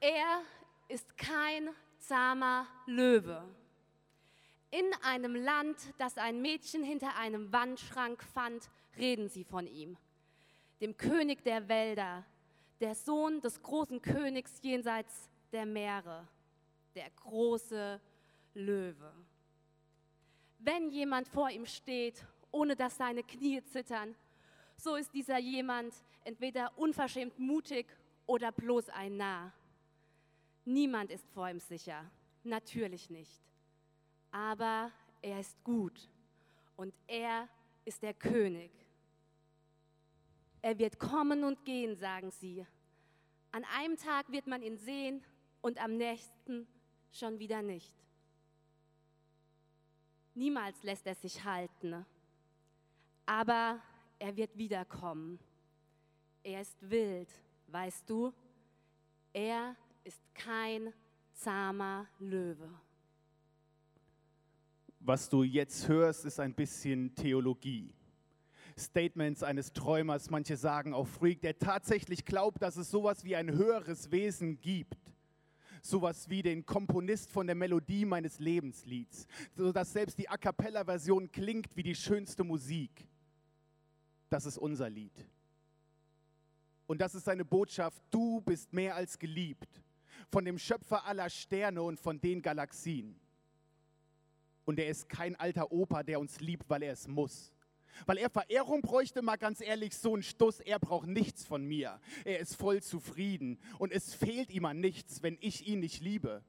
Er 0.00 0.40
ist 0.88 1.18
kein 1.18 1.68
zahmer 1.98 2.66
Löwe. 2.86 3.44
In 4.70 4.86
einem 5.02 5.34
Land, 5.34 5.76
das 5.98 6.16
ein 6.16 6.40
Mädchen 6.40 6.82
hinter 6.82 7.16
einem 7.16 7.52
Wandschrank 7.52 8.22
fand, 8.22 8.70
reden 8.96 9.28
sie 9.28 9.44
von 9.44 9.66
ihm, 9.66 9.98
dem 10.80 10.96
König 10.96 11.44
der 11.44 11.68
Wälder, 11.68 12.24
der 12.80 12.94
Sohn 12.94 13.42
des 13.42 13.60
großen 13.60 14.00
Königs 14.00 14.60
jenseits 14.62 15.28
der 15.52 15.66
Meere, 15.66 16.26
der 16.94 17.10
große 17.10 18.00
Löwe. 18.54 19.12
Wenn 20.60 20.88
jemand 20.90 21.28
vor 21.28 21.50
ihm 21.50 21.66
steht, 21.66 22.24
ohne 22.50 22.74
dass 22.74 22.96
seine 22.96 23.22
Knie 23.22 23.62
zittern, 23.64 24.14
so 24.78 24.94
ist 24.94 25.12
dieser 25.12 25.38
jemand 25.38 25.92
entweder 26.24 26.72
unverschämt 26.78 27.38
mutig 27.38 27.86
oder 28.24 28.50
bloß 28.50 28.88
ein 28.88 29.18
Narr. 29.18 29.52
Niemand 30.64 31.10
ist 31.10 31.26
vor 31.30 31.48
ihm 31.48 31.60
sicher, 31.60 32.10
natürlich 32.44 33.10
nicht. 33.10 33.42
Aber 34.30 34.92
er 35.22 35.40
ist 35.40 35.62
gut 35.64 36.08
und 36.76 36.94
er 37.06 37.48
ist 37.84 38.02
der 38.02 38.14
König. 38.14 38.70
Er 40.62 40.78
wird 40.78 40.98
kommen 40.98 41.44
und 41.44 41.64
gehen, 41.64 41.96
sagen 41.96 42.30
sie. 42.30 42.66
An 43.52 43.64
einem 43.76 43.96
Tag 43.96 44.30
wird 44.30 44.46
man 44.46 44.62
ihn 44.62 44.76
sehen 44.76 45.24
und 45.62 45.82
am 45.82 45.96
nächsten 45.96 46.66
schon 47.10 47.38
wieder 47.38 47.62
nicht. 47.62 47.92
Niemals 50.34 50.82
lässt 50.82 51.06
er 51.06 51.14
sich 51.14 51.42
halten, 51.44 52.06
aber 53.26 53.82
er 54.18 54.36
wird 54.36 54.56
wiederkommen. 54.56 55.38
Er 56.42 56.60
ist 56.60 56.76
wild, 56.88 57.28
weißt 57.66 58.08
du? 58.08 58.32
Er 59.32 59.76
ist 60.10 60.34
kein 60.34 60.92
zahmer 61.34 62.08
Löwe. 62.18 62.68
Was 64.98 65.28
du 65.28 65.44
jetzt 65.44 65.86
hörst, 65.86 66.24
ist 66.24 66.40
ein 66.40 66.52
bisschen 66.52 67.14
Theologie. 67.14 67.94
Statements 68.76 69.44
eines 69.44 69.72
Träumers, 69.72 70.28
manche 70.28 70.56
sagen 70.56 70.94
auch 70.94 71.06
Freak, 71.06 71.42
der 71.42 71.60
tatsächlich 71.60 72.24
glaubt, 72.24 72.60
dass 72.60 72.76
es 72.76 72.90
sowas 72.90 73.22
wie 73.22 73.36
ein 73.36 73.52
höheres 73.52 74.10
Wesen 74.10 74.60
gibt. 74.60 74.98
Sowas 75.80 76.28
wie 76.28 76.42
den 76.42 76.66
Komponist 76.66 77.30
von 77.30 77.46
der 77.46 77.54
Melodie 77.54 78.04
meines 78.04 78.40
Lebenslieds, 78.40 79.28
sodass 79.54 79.92
selbst 79.92 80.18
die 80.18 80.28
A 80.28 80.36
cappella-Version 80.36 81.30
klingt 81.30 81.76
wie 81.76 81.84
die 81.84 81.94
schönste 81.94 82.42
Musik. 82.42 83.06
Das 84.28 84.44
ist 84.44 84.58
unser 84.58 84.90
Lied. 84.90 85.24
Und 86.88 87.00
das 87.00 87.14
ist 87.14 87.26
seine 87.26 87.44
Botschaft, 87.44 88.02
du 88.10 88.40
bist 88.40 88.72
mehr 88.72 88.96
als 88.96 89.16
geliebt 89.16 89.80
von 90.30 90.44
dem 90.44 90.58
Schöpfer 90.58 91.04
aller 91.04 91.28
Sterne 91.28 91.82
und 91.82 91.98
von 91.98 92.20
den 92.20 92.42
Galaxien. 92.42 93.18
Und 94.64 94.78
er 94.78 94.88
ist 94.88 95.08
kein 95.08 95.36
alter 95.36 95.72
Opa, 95.72 96.02
der 96.02 96.20
uns 96.20 96.40
liebt, 96.40 96.68
weil 96.70 96.82
er 96.82 96.92
es 96.92 97.08
muss. 97.08 97.52
Weil 98.06 98.18
er 98.18 98.30
Verehrung 98.30 98.82
bräuchte, 98.82 99.22
mal 99.22 99.36
ganz 99.36 99.60
ehrlich, 99.60 99.96
so 99.96 100.14
ein 100.14 100.22
Stuss, 100.22 100.60
er 100.60 100.78
braucht 100.78 101.08
nichts 101.08 101.44
von 101.44 101.64
mir. 101.64 102.00
Er 102.24 102.38
ist 102.38 102.54
voll 102.54 102.82
zufrieden 102.82 103.58
und 103.78 103.92
es 103.92 104.14
fehlt 104.14 104.50
ihm 104.50 104.64
an 104.64 104.80
nichts, 104.80 105.22
wenn 105.22 105.36
ich 105.40 105.66
ihn 105.66 105.80
nicht 105.80 106.00
liebe. 106.00 106.42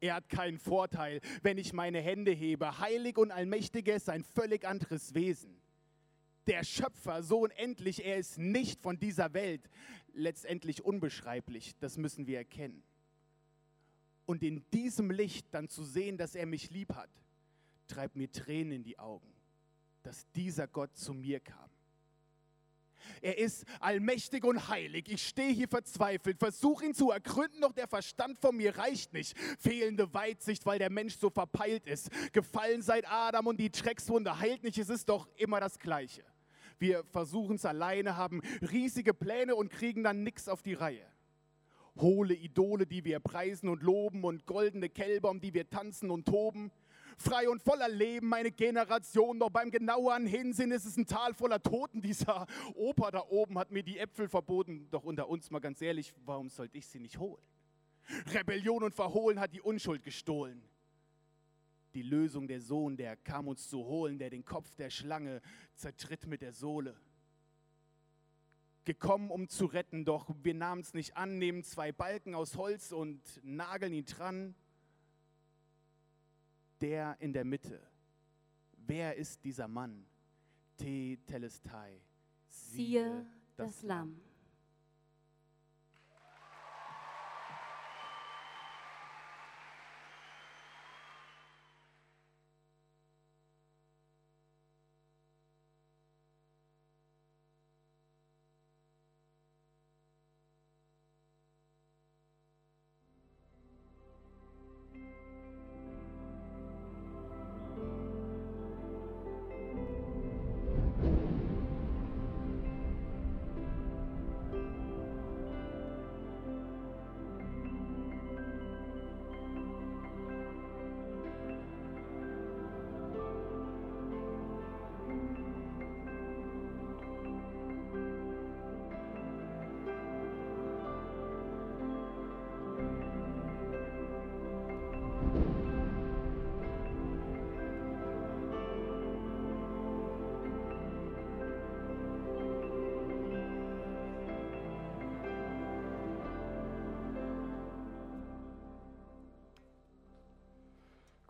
Er 0.00 0.14
hat 0.14 0.28
keinen 0.28 0.58
Vorteil, 0.58 1.20
wenn 1.42 1.58
ich 1.58 1.72
meine 1.72 2.00
Hände 2.00 2.32
hebe. 2.32 2.78
Heilig 2.78 3.16
und 3.16 3.30
allmächtig 3.30 3.88
ist 3.88 4.08
ein 4.08 4.24
völlig 4.24 4.66
anderes 4.66 5.14
Wesen. 5.14 5.60
Der 6.46 6.64
Schöpfer, 6.64 7.22
so 7.22 7.40
unendlich, 7.40 8.04
er 8.04 8.18
ist 8.18 8.38
nicht 8.38 8.80
von 8.80 8.98
dieser 8.98 9.34
Welt. 9.34 9.68
Letztendlich 10.12 10.84
unbeschreiblich, 10.84 11.74
das 11.80 11.96
müssen 11.96 12.26
wir 12.26 12.38
erkennen. 12.38 12.82
Und 14.26 14.42
in 14.42 14.68
diesem 14.70 15.10
Licht 15.10 15.46
dann 15.52 15.68
zu 15.68 15.84
sehen, 15.84 16.18
dass 16.18 16.34
er 16.34 16.46
mich 16.46 16.70
lieb 16.70 16.94
hat, 16.94 17.10
treibt 17.86 18.16
mir 18.16 18.30
Tränen 18.30 18.72
in 18.72 18.82
die 18.82 18.98
Augen 18.98 19.36
dass 20.06 20.30
dieser 20.32 20.68
Gott 20.68 20.96
zu 20.96 21.12
mir 21.12 21.40
kam. 21.40 21.68
Er 23.20 23.38
ist 23.38 23.64
allmächtig 23.80 24.44
und 24.44 24.68
heilig. 24.68 25.08
Ich 25.08 25.26
stehe 25.26 25.52
hier 25.52 25.68
verzweifelt, 25.68 26.38
versuche 26.38 26.86
ihn 26.86 26.94
zu 26.94 27.10
ergründen, 27.10 27.60
doch 27.60 27.72
der 27.72 27.88
Verstand 27.88 28.38
von 28.38 28.56
mir 28.56 28.76
reicht 28.78 29.12
nicht. 29.12 29.36
Fehlende 29.58 30.12
Weitsicht, 30.14 30.64
weil 30.64 30.78
der 30.78 30.90
Mensch 30.90 31.16
so 31.16 31.30
verpeilt 31.30 31.86
ist. 31.86 32.10
Gefallen 32.32 32.82
seit 32.82 33.08
Adam 33.08 33.46
und 33.48 33.58
die 33.58 33.70
Dreckswunde 33.70 34.38
heilt 34.38 34.62
nicht. 34.62 34.78
Es 34.78 34.88
ist 34.88 35.08
doch 35.08 35.28
immer 35.36 35.60
das 35.60 35.78
Gleiche. 35.78 36.24
Wir 36.78 37.04
versuchen 37.04 37.56
es 37.56 37.64
alleine, 37.64 38.16
haben 38.16 38.42
riesige 38.70 39.14
Pläne 39.14 39.54
und 39.56 39.70
kriegen 39.70 40.02
dann 40.02 40.22
nichts 40.22 40.48
auf 40.48 40.62
die 40.62 40.74
Reihe. 40.74 41.06
Hohle 41.98 42.34
Idole, 42.34 42.86
die 42.86 43.04
wir 43.04 43.20
preisen 43.20 43.68
und 43.68 43.82
loben 43.82 44.24
und 44.24 44.46
goldene 44.46 44.88
Kälber, 44.88 45.30
um 45.30 45.40
die 45.40 45.54
wir 45.54 45.68
tanzen 45.68 46.10
und 46.10 46.26
toben 46.26 46.70
frei 47.18 47.48
und 47.48 47.62
voller 47.62 47.88
Leben, 47.88 48.28
meine 48.28 48.50
Generation. 48.50 49.38
Doch 49.38 49.50
beim 49.50 49.70
genaueren 49.70 50.26
Hinsinn 50.26 50.70
ist 50.70 50.84
es 50.84 50.96
ein 50.96 51.06
Tal 51.06 51.34
voller 51.34 51.62
Toten. 51.62 52.00
Dieser 52.00 52.46
Opa 52.74 53.10
da 53.10 53.24
oben 53.28 53.58
hat 53.58 53.70
mir 53.70 53.82
die 53.82 53.98
Äpfel 53.98 54.28
verboten. 54.28 54.88
Doch 54.90 55.04
unter 55.04 55.28
uns 55.28 55.50
mal 55.50 55.60
ganz 55.60 55.80
ehrlich, 55.82 56.14
warum 56.24 56.48
sollte 56.48 56.78
ich 56.78 56.86
sie 56.86 57.00
nicht 57.00 57.18
holen? 57.18 57.42
Rebellion 58.32 58.82
und 58.82 58.94
Verhohlen 58.94 59.40
hat 59.40 59.52
die 59.52 59.60
Unschuld 59.60 60.04
gestohlen. 60.04 60.62
Die 61.94 62.02
Lösung 62.02 62.46
der 62.46 62.60
Sohn, 62.60 62.96
der 62.96 63.16
kam 63.16 63.48
uns 63.48 63.68
zu 63.68 63.84
holen, 63.84 64.18
der 64.18 64.30
den 64.30 64.44
Kopf 64.44 64.70
der 64.74 64.90
Schlange 64.90 65.40
zertritt 65.74 66.26
mit 66.26 66.42
der 66.42 66.52
Sohle. 66.52 66.94
Gekommen, 68.86 69.30
um 69.30 69.50
zu 69.50 69.66
retten, 69.66 70.06
doch 70.06 70.34
wir 70.42 70.54
nahmen 70.54 70.80
es 70.80 70.94
nicht 70.94 71.16
an, 71.16 71.36
nehmen 71.36 71.62
zwei 71.62 71.92
Balken 71.92 72.34
aus 72.34 72.56
Holz 72.56 72.92
und 72.92 73.20
nageln 73.42 73.92
ihn 73.92 74.06
dran 74.06 74.54
der 76.80 77.16
in 77.20 77.32
der 77.32 77.44
Mitte. 77.44 77.80
Wer 78.86 79.16
ist 79.16 79.44
dieser 79.44 79.68
Mann? 79.68 80.06
Te 80.76 81.18
Telestai. 81.26 82.00
Siehe 82.48 83.26
das 83.56 83.82
Lamm. 83.82 84.20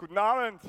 Guten 0.06 0.18
Abend. 0.18 0.60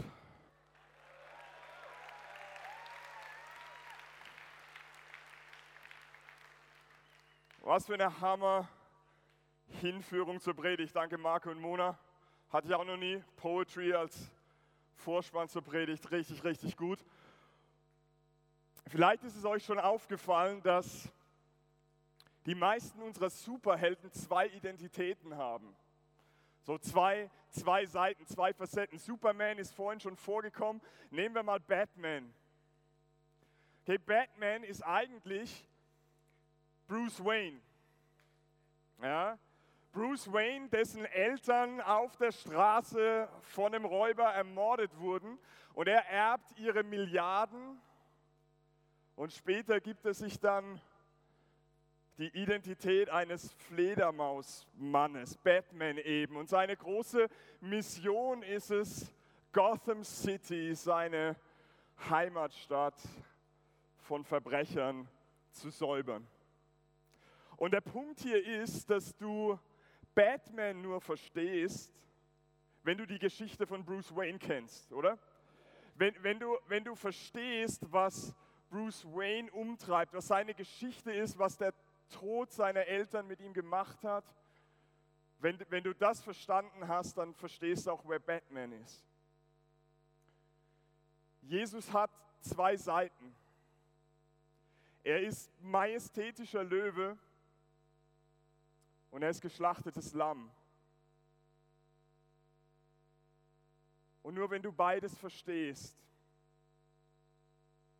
Was 7.60 7.86
für 7.86 7.94
eine 7.94 8.20
Hammer-Hinführung 8.20 10.40
zur 10.40 10.56
Predigt. 10.56 10.96
Danke, 10.96 11.20
Marco 11.20 11.52
und 11.52 11.60
Mona. 11.60 12.00
Hatte 12.50 12.68
ich 12.68 12.74
auch 12.74 12.84
noch 12.84 12.98
nie. 12.98 13.24
Poetry 13.36 13.94
als 13.94 14.32
Vorspann 14.96 15.48
zur 15.50 15.62
Predigt. 15.62 16.10
Richtig, 16.10 16.44
richtig 16.44 16.76
gut. 16.76 17.06
Vielleicht 18.88 19.24
ist 19.24 19.36
es 19.36 19.46
euch 19.46 19.64
schon 19.64 19.80
aufgefallen, 19.80 20.64
dass 20.64 21.12
die 22.48 22.56
meisten 22.56 23.00
unserer 23.04 23.30
Superhelden 23.30 24.12
zwei 24.12 24.48
Identitäten 24.48 25.38
haben. 25.38 25.76
So 26.68 26.78
zwei, 26.80 27.30
zwei 27.50 27.86
Seiten, 27.86 28.26
zwei 28.26 28.52
Facetten. 28.52 29.00
Superman 29.00 29.58
ist 29.58 29.74
vorhin 29.74 30.02
schon 30.02 30.18
vorgekommen. 30.18 30.82
Nehmen 31.12 31.34
wir 31.34 31.42
mal 31.42 31.62
Batman. 31.62 32.34
Okay, 33.84 33.98
Batman 33.98 34.64
ist 34.64 34.82
eigentlich 34.82 35.66
Bruce 36.86 37.24
Wayne. 37.24 37.62
Ja? 39.02 39.40
Bruce 39.94 40.30
Wayne, 40.34 40.68
dessen 40.68 41.06
Eltern 41.06 41.80
auf 41.80 42.18
der 42.18 42.34
Straße 42.34 43.30
von 43.44 43.74
einem 43.74 43.86
Räuber 43.86 44.26
ermordet 44.26 44.92
wurden 45.00 45.40
und 45.74 45.88
er 45.88 46.06
erbt 46.10 46.60
ihre 46.60 46.84
Milliarden 46.84 47.82
und 49.16 49.32
später 49.32 49.80
gibt 49.80 50.06
er 50.06 50.14
sich 50.14 50.38
dann 50.38 50.82
die 52.18 52.30
Identität 52.36 53.10
eines 53.10 53.54
Fledermausmannes, 53.54 55.38
Batman 55.38 55.98
eben. 55.98 56.36
Und 56.36 56.50
seine 56.50 56.76
große 56.76 57.28
Mission 57.62 58.42
ist 58.44 58.72
es, 58.72 59.12
Gotham 59.52 60.04
City, 60.04 60.74
seine 60.76 61.36
Heimatstadt, 62.10 62.96
von 64.00 64.24
Verbrechern 64.24 65.08
zu 65.52 65.70
säubern. 65.70 66.26
Und 67.58 67.74
der 67.74 67.82
Punkt 67.82 68.20
hier 68.22 68.44
ist, 68.62 68.90
dass 68.90 69.16
du 69.18 69.60
Batman 70.16 70.82
nur 70.82 71.02
verstehst, 71.02 71.94
wenn 72.84 72.98
du 72.98 73.06
die 73.06 73.20
Geschichte 73.20 73.68
von 73.68 73.84
Bruce 73.84 74.16
Wayne 74.16 74.40
kennst, 74.40 74.94
oder? 74.94 75.20
Wenn, 75.96 76.16
wenn, 76.24 76.40
du, 76.40 76.58
wenn 76.68 76.84
du 76.84 76.96
verstehst, 76.96 77.86
was 77.92 78.34
Bruce 78.70 79.06
Wayne 79.06 79.52
umtreibt, 79.52 80.14
was 80.14 80.28
seine 80.28 80.54
Geschichte 80.54 81.12
ist, 81.12 81.38
was 81.38 81.58
der 81.58 81.74
Tod 82.10 82.52
seiner 82.52 82.86
Eltern 82.86 83.28
mit 83.28 83.42
ihm 83.42 83.54
gemacht 83.54 84.04
hat, 84.04 84.26
wenn, 85.40 85.60
wenn 85.70 85.84
du 85.84 85.94
das 85.94 86.22
verstanden 86.22 86.88
hast, 86.88 87.18
dann 87.18 87.34
verstehst 87.36 87.86
du 87.86 87.92
auch, 87.92 88.04
wer 88.08 88.20
Batman 88.20 88.72
ist. 88.72 89.06
Jesus 91.42 91.92
hat 91.94 92.10
zwei 92.42 92.76
Seiten. 92.76 93.36
Er 95.04 95.22
ist 95.22 95.52
majestätischer 95.62 96.64
Löwe 96.64 97.18
und 99.12 99.24
er 99.24 99.30
ist 99.30 99.42
geschlachtetes 99.42 100.14
Lamm. 100.14 100.52
Und 104.24 104.34
nur 104.34 104.50
wenn 104.50 104.62
du 104.62 104.74
beides 104.74 105.18
verstehst, 105.18 105.96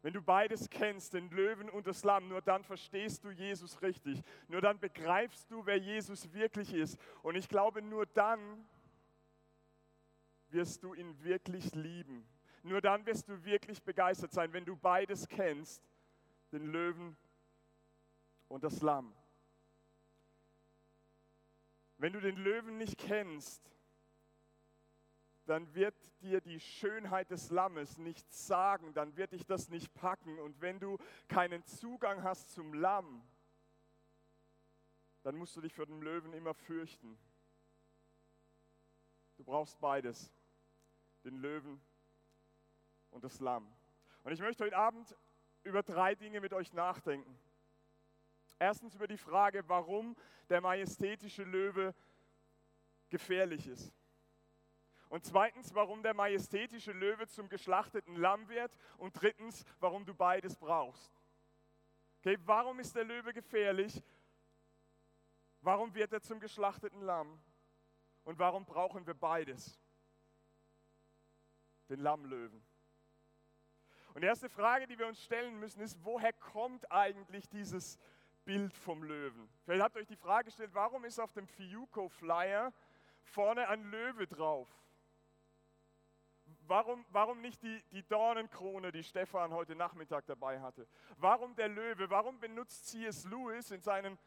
wenn 0.08 0.14
du 0.14 0.22
beides 0.22 0.70
kennst, 0.70 1.16
den 1.16 1.30
Löwen 1.32 1.70
und 1.70 1.86
das 1.86 2.06
Lamm, 2.06 2.30
nur 2.30 2.42
dann 2.42 2.64
verstehst 2.64 3.26
du 3.26 3.30
Jesus 3.30 3.82
richtig. 3.82 4.24
Nur 4.48 4.62
dann 4.62 4.80
begreifst 4.80 5.52
du, 5.52 5.66
wer 5.66 5.76
Jesus 5.76 6.32
wirklich 6.32 6.74
ist. 6.74 6.98
Und 7.24 7.36
ich 7.36 7.50
glaube, 7.50 7.82
nur 7.82 8.06
dann 8.06 8.40
wirst 10.48 10.82
du 10.82 10.94
ihn 10.94 11.22
wirklich 11.26 11.76
lieben. 11.76 12.26
Nur 12.64 12.80
dann 12.80 13.06
wirst 13.06 13.28
du 13.28 13.44
wirklich 13.44 13.84
begeistert 13.84 14.32
sein, 14.32 14.54
wenn 14.54 14.64
du 14.64 14.78
beides 14.78 15.28
kennst, 15.28 15.84
den 16.54 16.68
Löwen 16.68 17.18
und 18.48 18.64
das 18.64 18.82
Lamm. 18.82 19.14
Wenn 21.98 22.14
du 22.14 22.22
den 22.22 22.38
Löwen 22.38 22.78
nicht 22.78 22.98
kennst, 22.98 23.62
dann 25.48 25.74
wird 25.74 25.96
dir 26.22 26.42
die 26.42 26.60
Schönheit 26.60 27.32
des 27.32 27.50
Lammes 27.50 27.98
nichts 27.98 28.48
sagen, 28.48 28.94
dann 28.94 29.16
wird 29.16 29.32
dich 29.32 29.46
das 29.46 29.70
nicht 29.70 29.94
packen. 29.94 30.40
Und 30.40 30.60
wenn 30.62 30.80
du 30.80 30.98
keinen 31.28 31.64
Zugang 31.66 32.24
hast 32.24 32.52
zum 32.52 32.74
Lamm, 32.74 33.24
dann 35.24 35.36
musst 35.36 35.56
du 35.56 35.62
dich 35.62 35.74
für 35.74 35.86
den 35.86 36.02
Löwen 36.02 36.34
immer 36.34 36.54
fürchten. 36.54 37.18
Du 39.38 39.44
brauchst 39.44 39.80
beides, 39.80 40.32
den 41.24 41.38
Löwen 41.38 41.82
und 43.12 43.24
das 43.24 43.40
Lamm. 43.40 43.72
Und 44.24 44.32
ich 44.34 44.42
möchte 44.42 44.66
heute 44.66 44.78
Abend 44.78 45.16
über 45.64 45.84
drei 45.84 46.16
Dinge 46.16 46.42
mit 46.42 46.54
euch 46.54 46.74
nachdenken. 46.74 47.40
Erstens 48.60 48.96
über 48.96 49.08
die 49.08 49.18
Frage, 49.18 49.68
warum 49.70 50.16
der 50.50 50.62
majestätische 50.62 51.44
Löwe 51.44 51.94
gefährlich 53.10 53.68
ist. 53.68 53.94
Und 55.10 55.26
zweitens, 55.26 55.74
warum 55.74 56.04
der 56.04 56.14
majestätische 56.14 56.92
Löwe 56.92 57.28
zum 57.28 57.50
geschlachteten 57.50 58.16
Lamm 58.16 58.48
wird. 58.50 58.78
Und 58.98 59.14
drittens, 59.22 59.64
warum 59.80 60.06
du 60.06 60.14
beides 60.14 60.56
brauchst. 60.56 61.12
Okay, 62.20 62.38
warum 62.46 62.80
ist 62.80 62.96
der 62.96 63.06
Löwe 63.06 63.34
gefährlich? 63.34 64.04
Warum 65.62 65.94
wird 65.94 66.12
er 66.14 66.22
zum 66.22 66.40
geschlachteten 66.40 67.02
Lamm? 67.02 67.40
Und 68.24 68.40
warum 68.40 68.66
brauchen 68.66 69.08
wir 69.08 69.14
beides? 69.14 69.80
Den 71.90 72.02
Lammlöwen. 72.02 72.62
Und 74.14 74.22
die 74.22 74.28
erste 74.28 74.50
Frage, 74.50 74.88
die 74.88 74.98
wir 74.98 75.08
uns 75.08 75.24
stellen 75.24 75.60
müssen, 75.60 75.80
ist, 75.80 76.04
woher 76.04 76.34
kommt 76.34 76.92
eigentlich 76.92 77.48
dieses 77.48 77.98
Bild 78.44 78.74
vom 78.74 79.04
Löwen? 79.04 79.48
Vielleicht 79.64 79.84
habt 79.84 79.96
ihr 79.96 80.02
euch 80.02 80.08
die 80.08 80.16
Frage 80.16 80.46
gestellt, 80.46 80.72
warum 80.74 81.06
ist 81.06 81.20
auf 81.20 81.32
dem 81.34 81.48
Fiuco-Flyer 81.48 82.74
vorne 83.22 83.70
ein 83.70 83.84
Löwe 83.92 84.28
drauf? 84.28 84.68
Warum, 86.68 87.06
warum 87.12 87.40
nicht 87.40 87.64
die, 87.64 87.82
die 87.92 88.04
Dornenkrone, 88.04 88.92
die 88.92 89.04
Stefan 89.04 89.54
heute 89.54 89.76
Nachmittag 89.76 90.26
dabei 90.26 90.60
hatte? 90.60 90.86
Warum 91.18 91.56
der 91.56 91.70
Löwe? 91.70 92.10
Warum 92.10 92.40
benutzt 92.40 92.88
C.S. 92.88 93.24
Lewis 93.26 93.72
in 93.72 93.82
seinen 93.82 94.18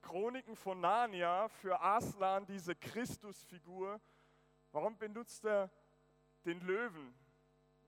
Chroniken 0.00 0.56
von 0.56 0.80
Narnia 0.80 1.48
für 1.48 1.80
Aslan 1.80 2.46
diese 2.46 2.74
Christusfigur? 2.74 4.00
Warum 4.72 4.96
benutzt 4.96 5.44
er 5.44 5.70
den 6.46 6.60
Löwen? 6.60 7.14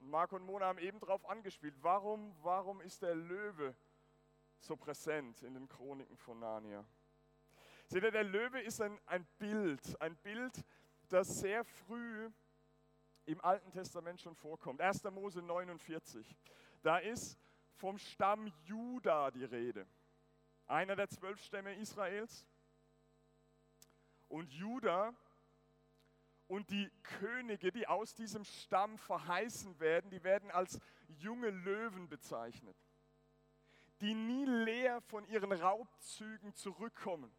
Marc 0.00 0.32
und 0.32 0.44
Mona 0.44 0.66
haben 0.66 0.78
eben 0.78 1.00
darauf 1.00 1.24
angespielt. 1.26 1.74
Warum, 1.80 2.36
warum 2.42 2.82
ist 2.82 3.00
der 3.00 3.14
Löwe 3.14 3.74
so 4.60 4.76
präsent 4.76 5.42
in 5.42 5.54
den 5.54 5.66
Chroniken 5.66 6.18
von 6.18 6.38
Narnia? 6.38 6.84
Seht 7.86 8.02
ihr, 8.02 8.10
der 8.10 8.24
Löwe 8.24 8.60
ist 8.60 8.82
ein, 8.82 8.98
ein 9.06 9.26
Bild, 9.38 10.00
ein 10.00 10.14
Bild, 10.16 10.62
das 11.08 11.40
sehr 11.40 11.64
früh 11.64 12.30
im 13.26 13.40
Alten 13.40 13.70
Testament 13.70 14.20
schon 14.20 14.34
vorkommt. 14.34 14.80
1. 14.80 15.04
Mose 15.04 15.42
49. 15.42 16.36
Da 16.82 16.98
ist 16.98 17.38
vom 17.76 17.98
Stamm 17.98 18.52
Juda 18.64 19.30
die 19.30 19.44
Rede. 19.44 19.86
Einer 20.66 20.96
der 20.96 21.08
zwölf 21.08 21.42
Stämme 21.42 21.74
Israels. 21.74 22.46
Und 24.28 24.52
Juda 24.52 25.14
und 26.46 26.70
die 26.70 26.90
Könige, 27.02 27.72
die 27.72 27.86
aus 27.86 28.14
diesem 28.14 28.44
Stamm 28.44 28.98
verheißen 28.98 29.78
werden, 29.80 30.10
die 30.10 30.22
werden 30.24 30.50
als 30.50 30.80
junge 31.08 31.50
Löwen 31.50 32.08
bezeichnet, 32.08 32.76
die 34.00 34.14
nie 34.14 34.44
leer 34.44 35.00
von 35.02 35.24
ihren 35.26 35.52
Raubzügen 35.52 36.54
zurückkommen. 36.54 37.34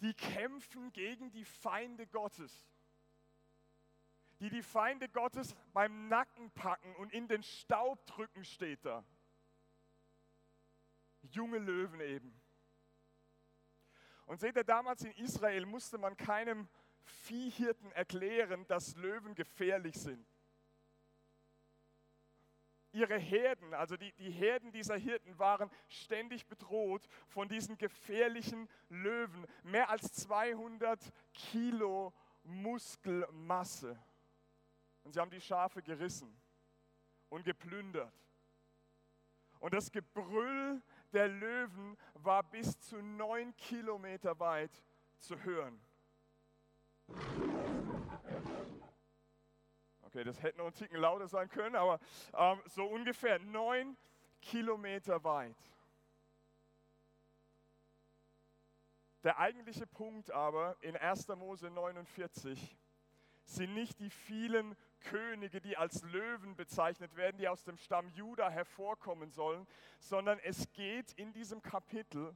Die 0.00 0.14
kämpfen 0.14 0.92
gegen 0.92 1.30
die 1.30 1.44
Feinde 1.44 2.06
Gottes 2.08 2.66
die 4.42 4.50
die 4.50 4.62
Feinde 4.62 5.08
Gottes 5.08 5.54
beim 5.72 6.08
Nacken 6.08 6.50
packen 6.50 6.96
und 6.96 7.12
in 7.12 7.28
den 7.28 7.44
Staub 7.44 8.04
drücken, 8.06 8.44
steht 8.44 8.84
da. 8.84 9.04
Junge 11.22 11.58
Löwen 11.58 12.00
eben. 12.00 12.34
Und 14.26 14.40
seht 14.40 14.56
ihr, 14.56 14.64
damals 14.64 15.04
in 15.04 15.12
Israel 15.12 15.64
musste 15.64 15.96
man 15.96 16.16
keinem 16.16 16.68
Viehhirten 17.04 17.92
erklären, 17.92 18.66
dass 18.66 18.96
Löwen 18.96 19.36
gefährlich 19.36 19.94
sind. 19.94 20.26
Ihre 22.90 23.18
Herden, 23.18 23.72
also 23.74 23.96
die, 23.96 24.12
die 24.14 24.32
Herden 24.32 24.72
dieser 24.72 24.96
Hirten, 24.96 25.38
waren 25.38 25.70
ständig 25.88 26.48
bedroht 26.48 27.06
von 27.28 27.48
diesen 27.48 27.78
gefährlichen 27.78 28.68
Löwen. 28.88 29.46
Mehr 29.62 29.88
als 29.88 30.12
200 30.14 31.00
Kilo 31.32 32.12
Muskelmasse. 32.42 34.02
Und 35.04 35.12
sie 35.12 35.20
haben 35.20 35.30
die 35.30 35.40
Schafe 35.40 35.82
gerissen 35.82 36.34
und 37.28 37.44
geplündert. 37.44 38.14
Und 39.58 39.74
das 39.74 39.90
Gebrüll 39.90 40.82
der 41.12 41.28
Löwen 41.28 41.96
war 42.14 42.42
bis 42.42 42.78
zu 42.80 43.00
neun 43.00 43.54
Kilometer 43.56 44.38
weit 44.38 44.82
zu 45.18 45.38
hören. 45.42 45.80
Okay, 50.02 50.24
das 50.24 50.42
hätte 50.42 50.58
noch 50.58 50.66
ein 50.66 50.74
Ticken 50.74 50.98
lauter 50.98 51.28
sein 51.28 51.48
können, 51.48 51.76
aber 51.76 51.98
ähm, 52.34 52.60
so 52.66 52.84
ungefähr 52.84 53.38
neun 53.38 53.96
Kilometer 54.40 55.22
weit. 55.24 55.56
Der 59.22 59.38
eigentliche 59.38 59.86
Punkt 59.86 60.30
aber 60.32 60.76
in 60.80 60.96
1. 60.96 61.28
Mose 61.28 61.70
49 61.70 62.76
sind 63.44 63.74
nicht 63.74 64.00
die 64.00 64.10
vielen 64.10 64.76
Könige, 65.02 65.60
die 65.60 65.76
als 65.76 66.02
Löwen 66.02 66.56
bezeichnet 66.56 67.16
werden, 67.16 67.36
die 67.38 67.48
aus 67.48 67.64
dem 67.64 67.76
Stamm 67.76 68.08
Juda 68.10 68.50
hervorkommen 68.50 69.30
sollen, 69.30 69.66
sondern 69.98 70.38
es 70.40 70.72
geht 70.72 71.12
in 71.12 71.32
diesem 71.32 71.62
Kapitel 71.62 72.34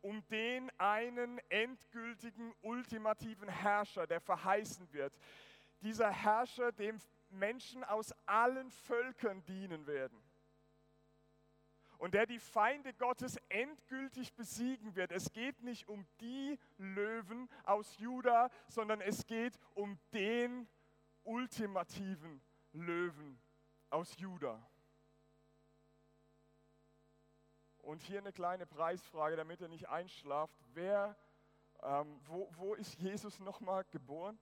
um 0.00 0.26
den 0.28 0.70
einen 0.78 1.38
endgültigen, 1.48 2.54
ultimativen 2.62 3.48
Herrscher, 3.48 4.06
der 4.06 4.20
verheißen 4.20 4.92
wird. 4.92 5.12
Dieser 5.80 6.10
Herrscher, 6.10 6.72
dem 6.72 6.98
Menschen 7.30 7.84
aus 7.84 8.14
allen 8.26 8.70
Völkern 8.70 9.44
dienen 9.44 9.86
werden. 9.86 10.22
und 11.98 12.14
der 12.14 12.26
die 12.26 12.38
Feinde 12.38 12.94
Gottes 12.94 13.38
endgültig 13.48 14.32
besiegen 14.34 14.94
wird. 14.94 15.10
Es 15.10 15.32
geht 15.32 15.62
nicht 15.62 15.88
um 15.88 16.06
die 16.20 16.56
Löwen 16.76 17.50
aus 17.64 17.98
Juda, 17.98 18.50
sondern 18.68 19.00
es 19.00 19.26
geht 19.26 19.58
um 19.74 19.98
den 20.12 20.68
ultimativen 21.28 22.40
Löwen 22.72 23.38
aus 23.90 24.16
Juda. 24.18 24.66
Und 27.78 28.02
hier 28.02 28.18
eine 28.18 28.32
kleine 28.32 28.66
Preisfrage, 28.66 29.36
damit 29.36 29.60
er 29.60 29.68
nicht 29.68 29.88
einschlaft. 29.88 30.58
Wer, 30.72 31.16
ähm, 31.82 32.20
wo, 32.24 32.50
wo 32.54 32.74
ist 32.74 32.94
Jesus 32.98 33.38
nochmal 33.40 33.84
geboren? 33.84 34.38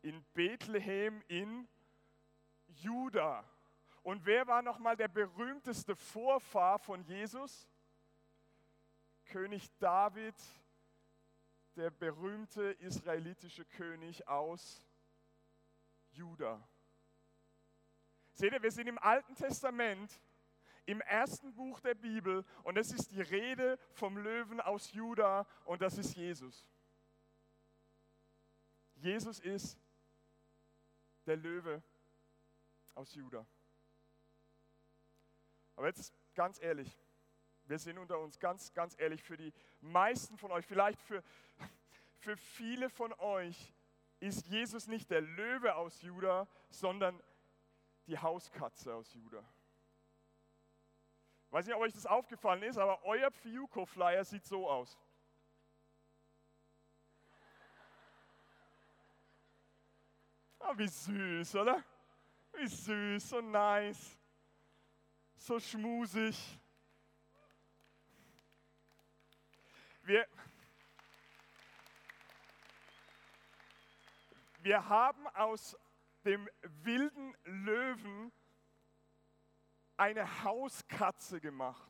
In 0.00 0.24
Bethlehem 0.32 1.22
in 1.28 1.68
Juda. 2.66 3.44
Und 4.02 4.24
wer 4.26 4.46
war 4.46 4.62
nochmal 4.62 4.96
der 4.96 5.08
berühmteste 5.08 5.94
Vorfahr 5.94 6.78
von 6.78 7.02
Jesus? 7.04 7.68
König 9.26 9.70
David, 9.78 10.34
der 11.76 11.90
berühmte 11.90 12.72
israelitische 12.80 13.64
König 13.64 14.26
aus 14.28 14.84
Juda. 16.10 16.66
Seht 18.34 18.52
ihr, 18.52 18.62
wir 18.62 18.72
sind 18.72 18.88
im 18.88 18.98
Alten 18.98 19.34
Testament, 19.34 20.20
im 20.84 21.00
ersten 21.00 21.54
Buch 21.54 21.80
der 21.80 21.94
Bibel 21.94 22.44
und 22.64 22.76
es 22.76 22.92
ist 22.92 23.10
die 23.12 23.20
Rede 23.20 23.78
vom 23.92 24.16
Löwen 24.16 24.60
aus 24.60 24.92
Juda 24.92 25.46
und 25.64 25.80
das 25.82 25.96
ist 25.96 26.14
Jesus. 26.14 26.66
Jesus 28.96 29.38
ist 29.40 29.78
der 31.26 31.36
Löwe 31.36 31.82
aus 32.94 33.14
Juda. 33.14 33.46
Aber 35.76 35.86
jetzt 35.86 36.12
ganz 36.34 36.60
ehrlich, 36.60 36.96
wir 37.66 37.78
sind 37.78 37.98
unter 37.98 38.18
uns 38.18 38.38
ganz, 38.38 38.72
ganz 38.74 38.94
ehrlich, 38.98 39.22
für 39.22 39.36
die 39.36 39.52
meisten 39.80 40.36
von 40.36 40.50
euch, 40.50 40.66
vielleicht 40.66 41.00
für, 41.00 41.22
für 42.18 42.36
viele 42.36 42.90
von 42.90 43.12
euch, 43.14 43.72
ist 44.20 44.46
Jesus 44.46 44.86
nicht 44.86 45.10
der 45.10 45.20
Löwe 45.20 45.74
aus 45.74 46.02
Juda, 46.02 46.46
sondern 46.70 47.20
die 48.06 48.18
Hauskatze 48.18 48.94
aus 48.94 49.12
Juda. 49.14 49.42
Weiß 51.50 51.66
nicht, 51.66 51.74
ob 51.74 51.82
euch 51.82 51.92
das 51.92 52.06
aufgefallen 52.06 52.62
ist, 52.62 52.78
aber 52.78 53.04
euer 53.04 53.30
Fiuco-Flyer 53.30 54.24
sieht 54.24 54.44
so 54.46 54.70
aus. 54.70 54.96
Ah, 60.60 60.72
wie 60.76 60.88
süß, 60.88 61.56
oder? 61.56 61.82
Wie 62.52 62.66
süß, 62.66 63.28
so 63.28 63.40
nice, 63.40 64.16
so 65.36 65.58
schmusig. 65.58 66.58
Wir, 70.04 70.26
wir 74.58 74.88
haben 74.88 75.28
aus 75.28 75.78
dem 76.24 76.48
wilden 76.62 77.36
Löwen 77.44 78.32
eine 79.96 80.42
Hauskatze 80.42 81.40
gemacht. 81.40 81.88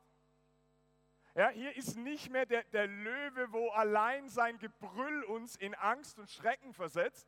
Ja, 1.35 1.49
hier 1.49 1.75
ist 1.75 1.97
nicht 1.97 2.28
mehr 2.28 2.45
der, 2.45 2.64
der 2.64 2.87
Löwe, 2.87 3.50
wo 3.52 3.71
allein 3.71 4.28
sein 4.28 4.59
Gebrüll 4.59 5.25
uns 5.25 5.57
in 5.57 5.75
Angst 5.75 6.19
und 6.19 6.31
Schrecken 6.31 6.75
versetzt, 6.75 7.26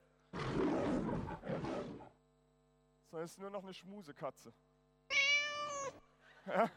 sondern 3.06 3.24
es 3.24 3.30
ist 3.30 3.38
nur 3.38 3.48
noch 3.48 3.62
eine 3.62 3.72
Schmusekatze. 3.72 4.52
Ja? 6.44 6.70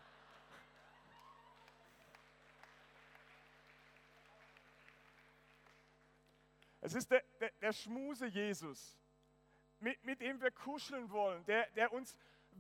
Es 6.87 6.95
ist 6.95 7.11
der, 7.11 7.21
der, 7.41 7.51
der 7.59 7.73
Schmuse 7.73 8.27
Jesus, 8.27 8.97
mit, 9.79 10.01
mit 10.05 10.21
dem 10.21 10.39
wir 10.39 10.51
kuscheln 10.51 11.09
wollen, 11.11 11.43
der, 11.43 11.69
der 11.71 11.91
uns 11.91 12.15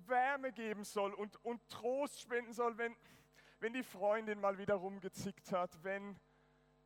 Wärme 0.05 0.51
geben 0.51 0.83
soll 0.83 1.13
und, 1.13 1.41
und 1.45 1.65
Trost 1.69 2.19
spenden 2.19 2.51
soll, 2.51 2.77
wenn, 2.77 2.93
wenn 3.61 3.71
die 3.71 3.83
Freundin 3.83 4.41
mal 4.41 4.57
wieder 4.57 4.75
rumgezickt 4.75 5.53
hat, 5.53 5.81
wenn, 5.81 6.19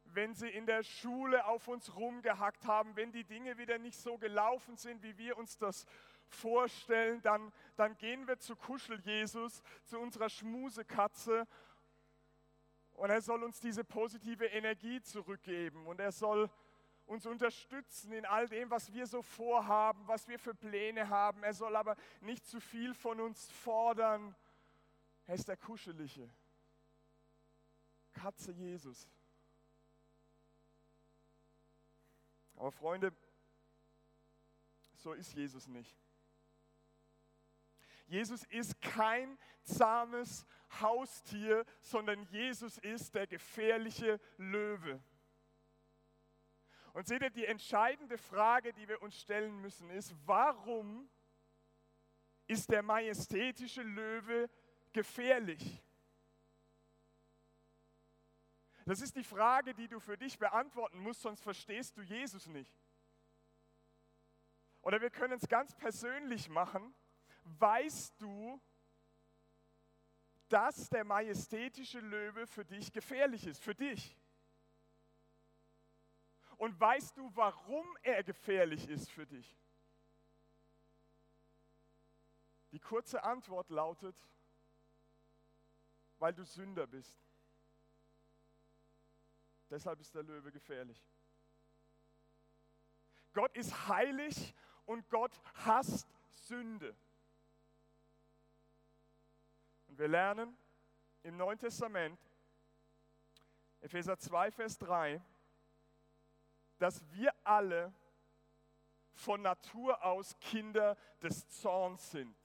wenn 0.04 0.36
sie 0.36 0.50
in 0.50 0.68
der 0.68 0.84
Schule 0.84 1.44
auf 1.48 1.68
uns 1.68 1.96
rumgehackt 1.96 2.68
haben, 2.68 2.96
wenn 2.96 3.12
die 3.12 3.24
Dinge 3.24 3.58
wieder 3.58 3.80
nicht 3.80 3.98
so 3.98 4.20
gelaufen 4.20 4.78
sind, 4.78 5.02
wie 5.02 5.18
wir 5.18 5.36
uns 5.36 5.58
das 5.58 5.88
vorstellen, 6.28 7.24
dann, 7.24 7.52
dann 7.76 7.98
gehen 7.98 8.28
wir 8.28 8.38
zu 8.38 8.56
Kuschel 8.56 9.00
Jesus, 9.00 9.64
zu 9.86 10.00
unserer 10.00 10.30
Schmusekatze 10.30 11.48
und 12.94 13.10
er 13.10 13.22
soll 13.22 13.44
uns 13.44 13.60
diese 13.60 13.84
positive 13.84 14.46
Energie 14.46 15.02
zurückgeben 15.02 15.88
und 15.88 16.00
er 16.00 16.12
soll 16.12 16.52
uns 17.12 17.26
unterstützen 17.26 18.14
in 18.14 18.26
all 18.26 18.48
dem, 18.48 18.70
was 18.70 18.94
wir 18.94 19.06
so 19.06 19.22
vorhaben, 19.22 20.08
was 20.08 20.30
wir 20.30 20.40
für 20.40 20.56
Pläne 20.56 21.10
haben. 21.10 21.44
Er 21.44 21.54
soll 21.54 21.76
aber 21.76 21.98
nicht 22.22 22.46
zu 22.46 22.62
viel 22.62 22.94
von 22.94 23.20
uns 23.20 23.52
fordern. 23.52 24.34
Er 25.26 25.36
ist 25.36 25.50
der 25.50 25.58
Kuschelige. 25.58 26.30
Katze 28.14 28.54
Jesus. 28.54 29.10
Aber 32.56 32.72
Freunde, 32.72 33.14
so 34.94 35.12
ist 35.12 35.34
Jesus 35.34 35.68
nicht. 35.68 35.98
Jesus 38.08 38.44
ist 38.46 38.82
kein 38.82 39.38
zahmes 39.64 40.46
Haustier, 40.80 41.66
sondern 41.82 42.24
Jesus 42.24 42.78
ist 42.78 43.16
der 43.16 43.28
gefährliche 43.28 44.20
Löwe. 44.38 45.02
Und 46.94 47.08
seht 47.08 47.22
ihr, 47.22 47.30
die 47.30 47.46
entscheidende 47.46 48.18
Frage, 48.18 48.74
die 48.74 48.88
wir 48.88 49.02
uns 49.02 49.20
stellen 49.20 49.62
müssen, 49.62 49.90
ist, 49.90 50.14
warum 50.26 51.10
ist 52.48 52.70
der 52.70 52.84
majestätische 52.84 53.82
Löwe 53.82 54.50
gefährlich? 54.92 55.82
Das 58.86 59.00
ist 59.00 59.16
die 59.16 59.24
Frage, 59.24 59.74
die 59.74 59.88
du 59.88 60.00
für 60.00 60.18
dich 60.18 60.38
beantworten 60.38 61.00
musst, 61.00 61.22
sonst 61.22 61.42
verstehst 61.42 61.96
du 61.98 62.02
Jesus 62.02 62.48
nicht. 62.48 62.76
Oder 64.82 65.00
wir 65.00 65.12
können 65.12 65.34
es 65.34 65.48
ganz 65.48 65.76
persönlich 65.76 66.50
machen. 66.50 66.94
Weißt 67.44 68.20
du, 68.20 68.60
dass 70.50 70.90
der 70.90 71.06
majestätische 71.06 72.00
Löwe 72.00 72.46
für 72.48 72.66
dich 72.66 72.92
gefährlich 72.92 73.46
ist? 73.48 73.62
Für 73.62 73.76
dich? 73.76 74.18
Und 76.62 76.80
weißt 76.80 77.18
du, 77.18 77.36
warum 77.36 77.98
er 78.04 78.24
gefährlich 78.24 78.88
ist 78.88 79.10
für 79.10 79.26
dich? 79.26 79.58
Die 82.72 82.80
kurze 82.80 83.24
Antwort 83.24 83.72
lautet, 83.72 84.16
weil 86.20 86.36
du 86.36 86.46
Sünder 86.46 86.86
bist. 86.86 87.20
Deshalb 89.72 90.02
ist 90.02 90.14
der 90.14 90.22
Löwe 90.22 90.52
gefährlich. 90.52 91.04
Gott 93.34 93.58
ist 93.58 93.88
heilig 93.88 94.54
und 94.86 95.10
Gott 95.10 95.42
hasst 95.66 96.08
Sünde. 96.30 96.96
Und 99.88 99.98
wir 99.98 100.08
lernen 100.08 100.56
im 101.24 101.38
Neuen 101.38 101.58
Testament, 101.58 102.20
Epheser 103.80 104.20
2, 104.20 104.52
Vers 104.52 104.78
3, 104.78 105.20
dass 106.82 107.04
wir 107.12 107.32
alle 107.44 107.94
von 109.14 109.44
Natur 109.44 110.04
aus 110.04 110.40
Kinder 110.40 110.98
des 111.22 111.48
Zorns 111.48 112.10
sind. 112.10 112.36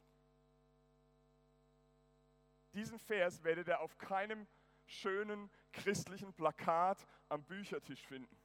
Diesen 2.74 2.98
Vers 2.98 3.42
werdet 3.44 3.68
ihr 3.68 3.80
auf 3.80 3.96
keinem 3.96 4.46
schönen 4.84 5.50
christlichen 5.72 6.34
Plakat 6.34 7.06
am 7.30 7.44
Büchertisch 7.44 8.06
finden. 8.06 8.36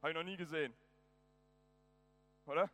Habe 0.00 0.10
ich 0.12 0.16
noch 0.16 0.22
nie 0.22 0.36
gesehen. 0.36 0.72
Oder? 2.46 2.70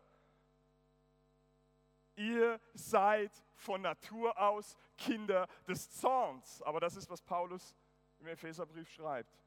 Ihr 2.16 2.60
seid 2.74 3.32
von 3.54 3.80
Natur 3.80 4.38
aus 4.38 4.76
Kinder 4.98 5.48
des 5.66 5.88
Zorns. 5.88 6.60
Aber 6.60 6.80
das 6.80 6.94
ist, 6.96 7.08
was 7.08 7.22
Paulus 7.22 7.74
im 8.18 8.26
Epheserbrief 8.26 8.90
schreibt. 8.90 9.40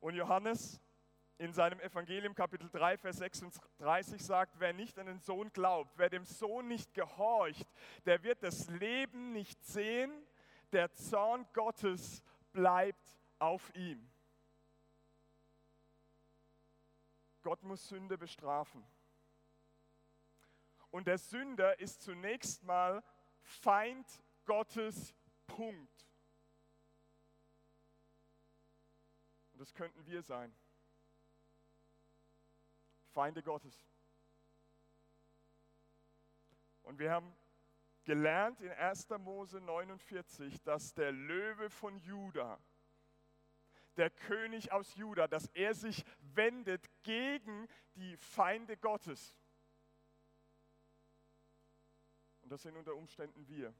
Und 0.00 0.14
Johannes 0.16 0.80
in 1.40 1.54
seinem 1.54 1.80
Evangelium 1.80 2.34
Kapitel 2.34 2.68
3, 2.68 2.98
Vers 2.98 3.16
36 3.16 4.22
sagt, 4.22 4.60
wer 4.60 4.74
nicht 4.74 4.98
an 4.98 5.06
den 5.06 5.20
Sohn 5.20 5.50
glaubt, 5.54 5.96
wer 5.96 6.10
dem 6.10 6.26
Sohn 6.26 6.68
nicht 6.68 6.92
gehorcht, 6.92 7.66
der 8.04 8.22
wird 8.22 8.42
das 8.42 8.68
Leben 8.68 9.32
nicht 9.32 9.64
sehen, 9.64 10.12
der 10.72 10.92
Zorn 10.92 11.46
Gottes 11.54 12.22
bleibt 12.52 13.16
auf 13.38 13.74
ihm. 13.74 14.06
Gott 17.40 17.62
muss 17.62 17.88
Sünde 17.88 18.18
bestrafen. 18.18 18.84
Und 20.90 21.06
der 21.06 21.16
Sünder 21.16 21.80
ist 21.80 22.02
zunächst 22.02 22.62
mal 22.64 23.02
Feind 23.40 24.06
Gottes 24.44 25.14
Punkt. 25.46 26.06
Und 29.52 29.58
das 29.58 29.72
könnten 29.72 30.04
wir 30.04 30.20
sein. 30.20 30.54
Feinde 33.12 33.42
Gottes. 33.42 33.86
Und 36.82 36.98
wir 36.98 37.10
haben 37.10 37.36
gelernt 38.04 38.60
in 38.60 38.70
1. 38.72 39.08
Mose 39.18 39.60
49, 39.60 40.60
dass 40.62 40.94
der 40.94 41.12
Löwe 41.12 41.70
von 41.70 41.98
Juda, 42.00 42.58
der 43.96 44.10
König 44.10 44.72
aus 44.72 44.94
Juda, 44.96 45.28
dass 45.28 45.46
er 45.48 45.74
sich 45.74 46.04
wendet 46.20 46.88
gegen 47.02 47.68
die 47.94 48.16
Feinde 48.16 48.76
Gottes. 48.76 49.36
Und 52.40 52.50
das 52.50 52.62
sind 52.62 52.76
unter 52.76 52.94
Umständen 52.94 53.46
wir. 53.46 53.74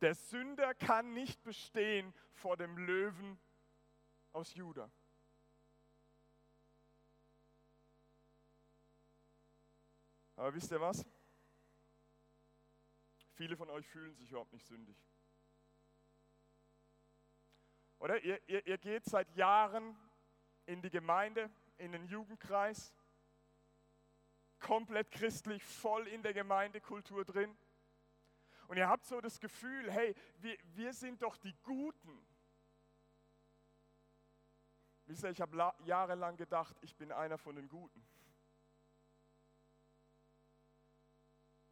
Der 0.00 0.14
Sünder 0.14 0.74
kann 0.74 1.12
nicht 1.12 1.42
bestehen 1.42 2.14
vor 2.32 2.56
dem 2.56 2.78
Löwen 2.78 3.38
aus 4.32 4.54
Juda. 4.54 4.90
Aber 10.40 10.54
wisst 10.54 10.72
ihr 10.72 10.80
was? 10.80 11.04
Viele 13.34 13.58
von 13.58 13.68
euch 13.68 13.86
fühlen 13.86 14.16
sich 14.16 14.30
überhaupt 14.30 14.54
nicht 14.54 14.66
sündig. 14.66 14.96
Oder 17.98 18.18
ihr, 18.22 18.40
ihr, 18.48 18.66
ihr 18.66 18.78
geht 18.78 19.04
seit 19.04 19.30
Jahren 19.36 19.94
in 20.64 20.80
die 20.80 20.88
Gemeinde, 20.88 21.50
in 21.76 21.92
den 21.92 22.06
Jugendkreis, 22.06 22.94
komplett 24.60 25.10
christlich, 25.10 25.62
voll 25.62 26.08
in 26.08 26.22
der 26.22 26.32
Gemeindekultur 26.32 27.26
drin. 27.26 27.54
Und 28.66 28.78
ihr 28.78 28.88
habt 28.88 29.04
so 29.04 29.20
das 29.20 29.40
Gefühl, 29.40 29.92
hey, 29.92 30.14
wir, 30.38 30.56
wir 30.74 30.94
sind 30.94 31.20
doch 31.20 31.36
die 31.36 31.54
Guten. 31.64 32.26
Wisst 35.04 35.22
ihr, 35.22 35.30
ich 35.32 35.40
habe 35.42 35.74
jahrelang 35.84 36.38
gedacht, 36.38 36.78
ich 36.80 36.96
bin 36.96 37.12
einer 37.12 37.36
von 37.36 37.56
den 37.56 37.68
Guten. 37.68 38.02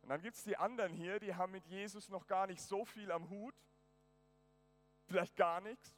Und 0.08 0.12
dann 0.12 0.22
gibt 0.22 0.38
es 0.38 0.44
die 0.44 0.56
anderen 0.56 0.94
hier, 0.94 1.20
die 1.20 1.34
haben 1.34 1.52
mit 1.52 1.66
Jesus 1.66 2.08
noch 2.08 2.26
gar 2.26 2.46
nicht 2.46 2.62
so 2.62 2.86
viel 2.86 3.12
am 3.12 3.28
Hut, 3.28 3.54
vielleicht 5.04 5.36
gar 5.36 5.60
nichts. 5.60 5.94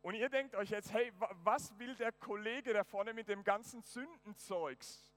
Und 0.00 0.14
ihr 0.14 0.30
denkt 0.30 0.54
euch 0.54 0.70
jetzt, 0.70 0.90
hey, 0.94 1.12
was 1.44 1.78
will 1.78 1.94
der 1.96 2.12
Kollege 2.12 2.72
da 2.72 2.84
vorne 2.84 3.12
mit 3.12 3.28
dem 3.28 3.44
ganzen 3.44 3.82
Sündenzeugs? 3.82 5.12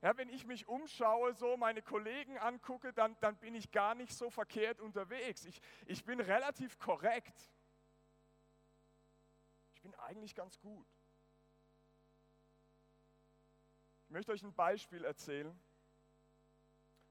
Ja, 0.00 0.16
wenn 0.16 0.28
ich 0.30 0.44
mich 0.46 0.66
umschaue, 0.66 1.32
so 1.32 1.56
meine 1.56 1.80
Kollegen 1.80 2.38
angucke, 2.38 2.92
dann, 2.92 3.16
dann 3.20 3.36
bin 3.36 3.54
ich 3.54 3.70
gar 3.70 3.94
nicht 3.94 4.12
so 4.12 4.30
verkehrt 4.30 4.80
unterwegs. 4.80 5.44
Ich, 5.44 5.62
ich 5.86 6.04
bin 6.04 6.18
relativ 6.18 6.76
korrekt. 6.80 7.52
Ich 9.74 9.80
bin 9.80 9.94
eigentlich 9.94 10.34
ganz 10.34 10.58
gut. 10.58 10.88
Ich 14.06 14.10
möchte 14.10 14.32
euch 14.32 14.42
ein 14.42 14.54
Beispiel 14.54 15.04
erzählen 15.04 15.56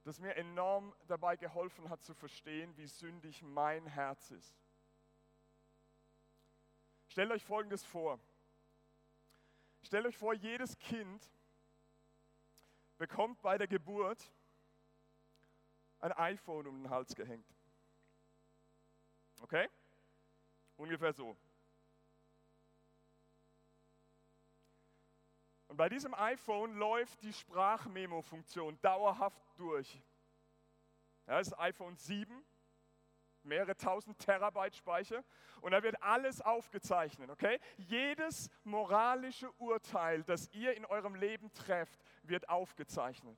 das 0.03 0.20
mir 0.20 0.36
enorm 0.36 0.96
dabei 1.08 1.36
geholfen 1.36 1.89
hat 1.89 2.01
zu 2.01 2.13
verstehen, 2.13 2.75
wie 2.77 2.88
sündig 2.88 3.41
mein 3.41 3.86
Herz 3.88 4.32
ist. 4.32 4.56
Stellt 7.08 7.32
euch 7.32 7.44
Folgendes 7.44 7.86
vor. 7.86 8.20
Stellt 9.82 10.06
euch 10.06 10.18
vor, 10.18 10.34
jedes 10.34 10.77
Kind 10.77 11.32
bekommt 12.98 13.41
bei 13.41 13.58
der 13.58 13.68
Geburt 13.68 14.32
ein 16.00 16.12
iPhone 16.13 16.68
um 16.68 16.84
den 16.84 16.89
Hals 16.89 17.15
gehängt. 17.15 17.48
Okay? 19.41 19.70
Ungefähr 20.77 21.13
so. 21.13 21.36
Und 25.70 25.77
bei 25.77 25.88
diesem 25.88 26.16
iPhone 26.16 26.74
läuft 26.74 27.22
die 27.22 27.32
Sprachmemo-Funktion 27.32 28.82
dauerhaft 28.82 29.42
durch. 29.55 30.01
Ja, 31.27 31.38
das 31.38 31.50
ist 31.50 31.60
iPhone 31.60 31.96
7, 31.96 32.44
mehrere 33.44 33.77
tausend 33.77 34.18
Terabyte 34.18 34.75
Speicher 34.75 35.24
und 35.62 35.72
da 35.72 35.84
wird 35.84 36.01
alles 36.01 36.42
aufgezeichnet, 36.42 37.29
okay? 37.29 37.60
Jedes 37.77 38.50
moralische 38.64 39.51
Urteil, 39.60 40.24
das 40.24 40.50
ihr 40.53 40.75
in 40.75 40.86
eurem 40.86 41.14
Leben 41.14 41.53
trefft, 41.53 42.01
wird 42.24 42.50
aufgezeichnet. 42.50 43.38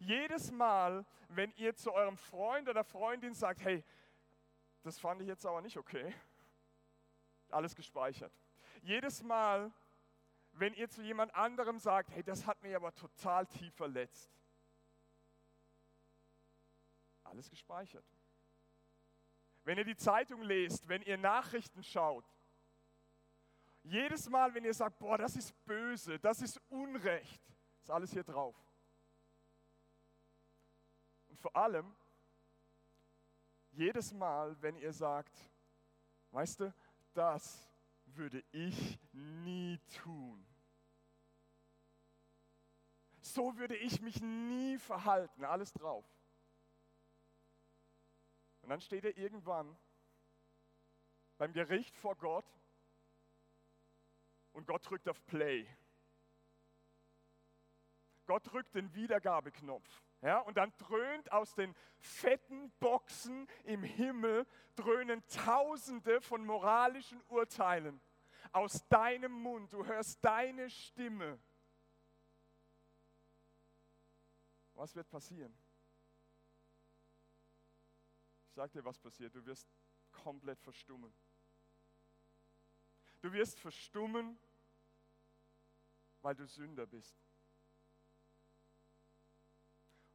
Jedes 0.00 0.50
Mal, 0.50 1.06
wenn 1.28 1.52
ihr 1.52 1.76
zu 1.76 1.92
eurem 1.92 2.16
Freund 2.16 2.68
oder 2.68 2.82
Freundin 2.82 3.32
sagt, 3.32 3.62
hey, 3.62 3.84
das 4.82 4.98
fand 4.98 5.22
ich 5.22 5.28
jetzt 5.28 5.46
aber 5.46 5.62
nicht 5.62 5.76
okay, 5.76 6.12
alles 7.48 7.76
gespeichert. 7.76 8.32
Jedes 8.82 9.22
Mal, 9.22 9.72
wenn 10.54 10.74
ihr 10.74 10.88
zu 10.88 11.02
jemand 11.02 11.34
anderem 11.34 11.78
sagt, 11.78 12.10
hey, 12.10 12.22
das 12.22 12.46
hat 12.46 12.62
mich 12.62 12.74
aber 12.74 12.94
total 12.94 13.46
tief 13.46 13.74
verletzt. 13.74 14.30
Alles 17.24 17.50
gespeichert. 17.50 18.04
Wenn 19.64 19.78
ihr 19.78 19.84
die 19.84 19.96
Zeitung 19.96 20.42
lest, 20.42 20.88
wenn 20.88 21.02
ihr 21.02 21.18
Nachrichten 21.18 21.82
schaut, 21.82 22.24
jedes 23.82 24.28
Mal, 24.28 24.54
wenn 24.54 24.64
ihr 24.64 24.74
sagt, 24.74 24.98
boah, 24.98 25.18
das 25.18 25.36
ist 25.36 25.52
böse, 25.64 26.18
das 26.18 26.40
ist 26.40 26.60
Unrecht, 26.70 27.42
ist 27.80 27.90
alles 27.90 28.12
hier 28.12 28.24
drauf. 28.24 28.56
Und 31.28 31.38
vor 31.38 31.54
allem, 31.56 31.94
jedes 33.72 34.12
Mal, 34.12 34.60
wenn 34.62 34.76
ihr 34.76 34.92
sagt, 34.92 35.36
weißt 36.30 36.60
du, 36.60 36.74
das 37.12 37.68
würde 38.16 38.44
ich 38.52 38.98
nie 39.12 39.78
tun. 40.02 40.46
So 43.20 43.56
würde 43.56 43.76
ich 43.76 44.00
mich 44.00 44.20
nie 44.20 44.78
verhalten, 44.78 45.44
alles 45.44 45.72
drauf. 45.72 46.04
Und 48.62 48.70
dann 48.70 48.80
steht 48.80 49.04
er 49.04 49.16
irgendwann 49.16 49.76
beim 51.38 51.52
Gericht 51.52 51.96
vor 51.96 52.16
Gott 52.16 52.46
und 54.52 54.66
Gott 54.66 54.88
drückt 54.88 55.08
auf 55.08 55.24
Play. 55.26 55.66
Gott 58.26 58.50
drückt 58.50 58.74
den 58.74 58.94
Wiedergabeknopf. 58.94 60.02
Ja, 60.24 60.38
und 60.38 60.56
dann 60.56 60.72
dröhnt 60.78 61.30
aus 61.32 61.54
den 61.54 61.76
fetten 61.98 62.70
Boxen 62.80 63.46
im 63.64 63.82
Himmel, 63.82 64.46
dröhnen 64.74 65.22
Tausende 65.26 66.22
von 66.22 66.46
moralischen 66.46 67.22
Urteilen 67.28 68.00
aus 68.50 68.88
deinem 68.88 69.32
Mund. 69.32 69.70
Du 69.74 69.84
hörst 69.84 70.24
deine 70.24 70.70
Stimme. 70.70 71.38
Was 74.72 74.94
wird 74.94 75.10
passieren? 75.10 75.54
Ich 78.48 78.54
sage 78.54 78.72
dir, 78.72 78.84
was 78.86 78.98
passiert. 78.98 79.34
Du 79.34 79.44
wirst 79.44 79.68
komplett 80.10 80.58
verstummen. 80.62 81.12
Du 83.20 83.30
wirst 83.30 83.60
verstummen, 83.60 84.38
weil 86.22 86.34
du 86.34 86.46
Sünder 86.46 86.86
bist. 86.86 87.14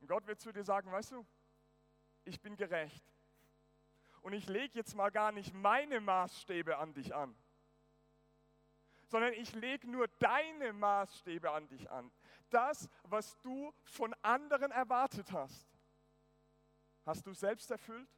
Gott 0.10 0.26
wird 0.26 0.42
zu 0.42 0.52
dir 0.52 0.64
sagen, 0.64 0.92
weißt 0.92 1.12
du, 1.12 1.26
ich 2.24 2.42
bin 2.42 2.58
gerecht. 2.58 3.06
Und 4.22 4.34
ich 4.34 4.50
lege 4.50 4.80
jetzt 4.80 4.96
mal 4.96 5.12
gar 5.12 5.32
nicht 5.32 5.54
meine 5.54 6.02
Maßstäbe 6.02 6.78
an 6.78 6.94
dich 6.96 7.14
an, 7.14 7.38
sondern 9.06 9.34
ich 9.34 9.54
lege 9.54 9.88
nur 9.88 10.08
deine 10.08 10.74
Maßstäbe 10.74 11.52
an 11.52 11.68
dich 11.68 11.90
an. 11.92 12.12
Das, 12.50 12.90
was 13.04 13.38
du 13.42 13.72
von 13.84 14.16
anderen 14.24 14.72
erwartet 14.72 15.32
hast, 15.32 15.78
hast 17.06 17.28
du 17.28 17.34
selbst 17.34 17.70
erfüllt? 17.70 18.10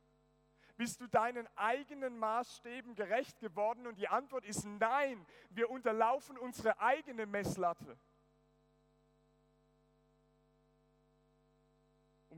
Bist 0.77 1.01
du 1.01 1.07
deinen 1.07 1.45
eigenen 1.57 2.17
Maßstäben 2.17 2.95
gerecht 2.95 3.37
geworden? 3.41 3.85
Und 3.85 3.97
die 3.97 4.07
Antwort 4.07 4.45
ist 4.45 4.63
nein, 4.63 5.25
wir 5.49 5.69
unterlaufen 5.69 6.37
unsere 6.37 6.79
eigene 6.79 7.25
Messlatte. 7.25 7.99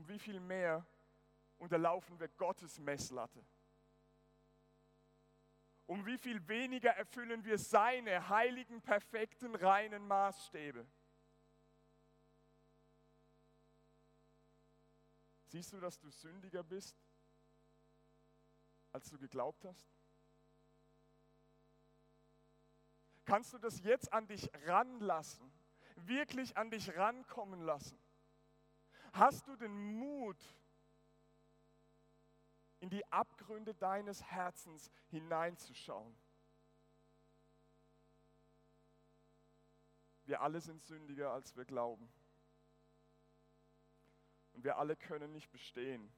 Wie 0.08 0.18
viel 0.18 0.40
mehr 0.40 0.86
unterlaufen 1.58 2.18
wir 2.18 2.28
Gottes 2.28 2.78
Messlatte? 2.78 3.44
Um 5.86 6.04
wie 6.06 6.18
viel 6.18 6.46
weniger 6.48 6.90
erfüllen 6.90 7.44
wir 7.44 7.58
seine 7.58 8.28
heiligen, 8.28 8.80
perfekten, 8.80 9.54
reinen 9.54 10.06
Maßstäbe? 10.06 10.86
Siehst 15.46 15.72
du, 15.72 15.78
dass 15.78 15.98
du 15.98 16.10
sündiger 16.10 16.62
bist, 16.62 16.96
als 18.92 19.08
du 19.10 19.18
geglaubt 19.18 19.64
hast? 19.64 19.88
Kannst 23.24 23.52
du 23.52 23.58
das 23.58 23.80
jetzt 23.84 24.12
an 24.12 24.26
dich 24.26 24.50
ranlassen, 24.66 25.52
wirklich 25.96 26.56
an 26.56 26.70
dich 26.70 26.96
rankommen 26.96 27.62
lassen? 27.62 28.03
Hast 29.14 29.46
du 29.46 29.56
den 29.56 29.98
Mut, 29.98 30.38
in 32.84 32.90
die 32.90 33.10
Abgründe 33.10 33.72
deines 33.72 34.22
Herzens 34.22 34.90
hineinzuschauen. 35.06 36.14
Wir 40.26 40.42
alle 40.42 40.60
sind 40.60 40.84
sündiger, 40.84 41.32
als 41.32 41.56
wir 41.56 41.64
glauben. 41.64 42.12
Und 44.52 44.64
wir 44.64 44.76
alle 44.76 44.96
können 44.96 45.32
nicht 45.32 45.50
bestehen 45.50 46.12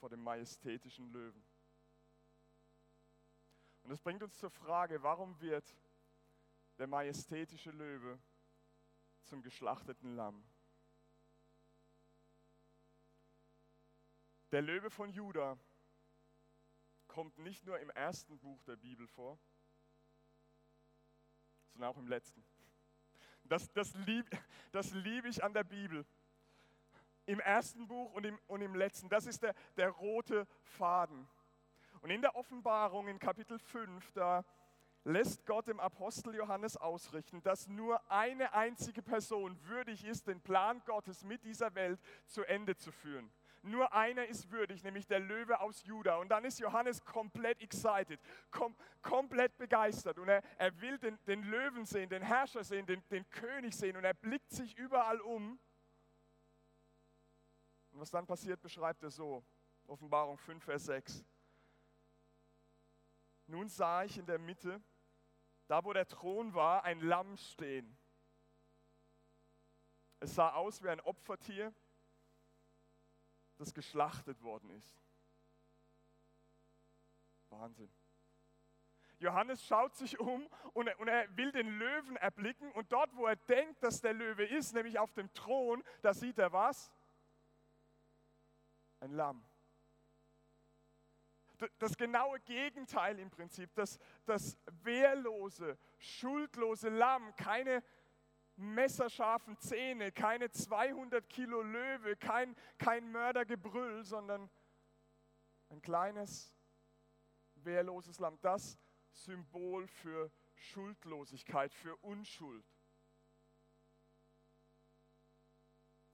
vor 0.00 0.10
dem 0.10 0.22
majestätischen 0.22 1.10
Löwen. 1.12 1.42
Und 3.84 3.88
das 3.88 4.02
bringt 4.02 4.22
uns 4.22 4.36
zur 4.36 4.50
Frage, 4.50 5.02
warum 5.02 5.40
wird 5.40 5.74
der 6.76 6.88
majestätische 6.88 7.70
Löwe 7.70 8.18
zum 9.24 9.40
geschlachteten 9.40 10.14
Lamm? 10.14 10.44
Der 14.52 14.60
Löwe 14.60 14.90
von 14.90 15.10
Juda 15.10 15.58
kommt 17.08 17.38
nicht 17.38 17.64
nur 17.64 17.78
im 17.80 17.88
ersten 17.90 18.38
Buch 18.38 18.62
der 18.64 18.76
Bibel 18.76 19.06
vor, 19.08 19.38
sondern 21.72 21.90
auch 21.90 21.96
im 21.96 22.06
letzten. 22.06 22.44
Das, 23.44 23.72
das 23.72 23.94
liebe 23.94 24.28
das 24.70 24.92
lieb 24.92 25.24
ich 25.24 25.42
an 25.42 25.54
der 25.54 25.64
Bibel. 25.64 26.04
Im 27.24 27.40
ersten 27.40 27.86
Buch 27.86 28.12
und 28.12 28.26
im, 28.26 28.38
und 28.46 28.60
im 28.60 28.74
letzten. 28.74 29.08
Das 29.08 29.26
ist 29.26 29.42
der, 29.42 29.54
der 29.76 29.88
rote 29.88 30.46
Faden. 30.62 31.28
Und 32.02 32.10
in 32.10 32.20
der 32.20 32.34
Offenbarung 32.34 33.08
in 33.08 33.18
Kapitel 33.18 33.58
5, 33.58 34.12
da 34.12 34.44
lässt 35.04 35.46
Gott 35.46 35.68
dem 35.68 35.80
Apostel 35.80 36.34
Johannes 36.34 36.76
ausrichten, 36.76 37.42
dass 37.42 37.68
nur 37.68 38.10
eine 38.10 38.52
einzige 38.52 39.02
Person 39.02 39.56
würdig 39.66 40.04
ist, 40.04 40.26
den 40.26 40.40
Plan 40.40 40.82
Gottes 40.84 41.24
mit 41.24 41.44
dieser 41.44 41.74
Welt 41.74 42.00
zu 42.26 42.42
Ende 42.44 42.76
zu 42.76 42.90
führen. 42.90 43.32
Nur 43.64 43.92
einer 43.92 44.26
ist 44.26 44.50
würdig, 44.50 44.82
nämlich 44.82 45.06
der 45.06 45.20
Löwe 45.20 45.60
aus 45.60 45.84
Juda. 45.84 46.16
Und 46.16 46.30
dann 46.30 46.44
ist 46.44 46.58
Johannes 46.58 47.04
komplett 47.04 47.60
excited, 47.62 48.20
kom 48.50 48.76
komplett 49.02 49.56
begeistert. 49.56 50.18
Und 50.18 50.28
er, 50.28 50.42
er 50.58 50.80
will 50.80 50.98
den, 50.98 51.16
den 51.26 51.44
Löwen 51.44 51.84
sehen, 51.86 52.08
den 52.08 52.22
Herrscher 52.22 52.64
sehen, 52.64 52.86
den, 52.86 53.06
den 53.08 53.28
König 53.30 53.76
sehen. 53.76 53.96
Und 53.96 54.04
er 54.04 54.14
blickt 54.14 54.50
sich 54.50 54.76
überall 54.76 55.20
um. 55.20 55.60
Und 57.92 58.00
was 58.00 58.10
dann 58.10 58.26
passiert, 58.26 58.60
beschreibt 58.60 59.02
er 59.04 59.10
so. 59.10 59.44
Offenbarung 59.86 60.38
5, 60.38 60.64
Vers 60.64 60.86
6. 60.86 61.24
Nun 63.46 63.68
sah 63.68 64.02
ich 64.02 64.18
in 64.18 64.26
der 64.26 64.38
Mitte, 64.38 64.82
da 65.68 65.84
wo 65.84 65.92
der 65.92 66.08
Thron 66.08 66.52
war, 66.54 66.82
ein 66.82 67.00
Lamm 67.00 67.36
stehen. 67.36 67.96
Es 70.18 70.34
sah 70.34 70.52
aus 70.52 70.82
wie 70.82 70.88
ein 70.88 71.00
Opfertier 71.00 71.72
das 73.62 73.72
geschlachtet 73.72 74.42
worden 74.42 74.70
ist. 74.70 74.92
Wahnsinn. 77.48 77.92
Johannes 79.18 79.64
schaut 79.64 79.94
sich 79.94 80.18
um 80.18 80.48
und 80.72 80.88
er, 80.88 80.98
und 80.98 81.06
er, 81.06 81.36
will 81.36 81.52
den 81.52 81.78
Löwen 81.78 82.16
erblicken 82.16 82.72
und 82.72 82.90
dort, 82.90 83.14
wo 83.14 83.26
er 83.26 83.36
denkt, 83.36 83.82
dass 83.82 84.00
der 84.00 84.14
Löwe 84.14 84.44
ist, 84.44 84.74
nämlich 84.74 84.98
auf 84.98 85.12
dem 85.12 85.32
Thron, 85.32 85.84
da 86.02 86.12
sieht 86.12 86.38
er 86.38 86.52
was? 86.52 86.92
Ein 88.98 89.12
Lamm. 89.12 89.44
Das 91.78 91.96
genaue 91.96 92.40
Gegenteil 92.40 93.20
im 93.20 93.30
Prinzip, 93.30 93.72
das, 93.74 94.00
das 94.24 94.58
wehrlose, 94.82 95.78
schuldlose 95.98 96.88
Lamm, 96.88 97.36
keine 97.36 97.84
messerscharfen 98.56 99.58
Zähne, 99.58 100.12
keine 100.12 100.50
200 100.50 101.28
Kilo 101.28 101.62
Löwe, 101.62 102.16
kein, 102.16 102.56
kein 102.78 103.10
Mördergebrüll, 103.10 104.04
sondern 104.04 104.50
ein 105.70 105.80
kleines, 105.80 106.54
wehrloses 107.54 108.18
Lamm. 108.18 108.38
Das 108.40 108.78
Symbol 109.12 109.86
für 109.86 110.30
Schuldlosigkeit, 110.54 111.74
für 111.74 111.96
Unschuld. 111.96 112.64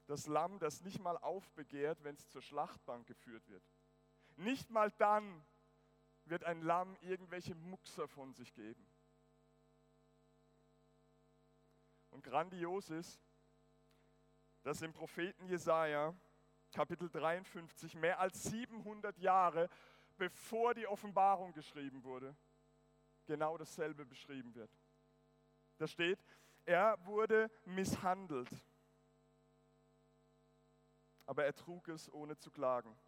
Das 0.06 0.26
Lamm, 0.26 0.58
das 0.58 0.80
nicht 0.80 1.00
mal 1.00 1.18
aufbegehrt, 1.18 2.02
wenn 2.02 2.14
es 2.14 2.28
zur 2.28 2.40
Schlachtbank 2.40 3.06
geführt 3.06 3.46
wird. 3.48 3.62
Nicht 4.36 4.70
mal 4.70 4.90
dann 4.92 5.44
wird 6.24 6.44
ein 6.44 6.62
Lamm 6.62 6.96
irgendwelche 7.00 7.54
Muxer 7.54 8.08
von 8.08 8.32
sich 8.32 8.54
geben. 8.54 8.87
Und 12.18 12.24
grandios 12.24 12.90
ist, 12.90 13.20
dass 14.64 14.82
im 14.82 14.92
Propheten 14.92 15.46
Jesaja, 15.46 16.12
Kapitel 16.72 17.08
53, 17.08 17.94
mehr 17.94 18.18
als 18.18 18.42
700 18.42 19.16
Jahre 19.18 19.70
bevor 20.16 20.74
die 20.74 20.88
Offenbarung 20.88 21.52
geschrieben 21.52 22.02
wurde, 22.02 22.36
genau 23.24 23.56
dasselbe 23.56 24.04
beschrieben 24.04 24.52
wird. 24.56 24.76
Da 25.76 25.86
steht, 25.86 26.18
er 26.66 26.98
wurde 27.06 27.52
misshandelt, 27.64 28.50
aber 31.24 31.44
er 31.44 31.54
trug 31.54 31.86
es 31.86 32.12
ohne 32.12 32.36
zu 32.36 32.50
klagen, 32.50 32.98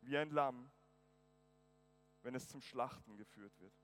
wie 0.00 0.18
ein 0.18 0.30
Lamm, 0.30 0.72
wenn 2.22 2.34
es 2.34 2.48
zum 2.48 2.62
Schlachten 2.62 3.16
geführt 3.16 3.56
wird. 3.60 3.80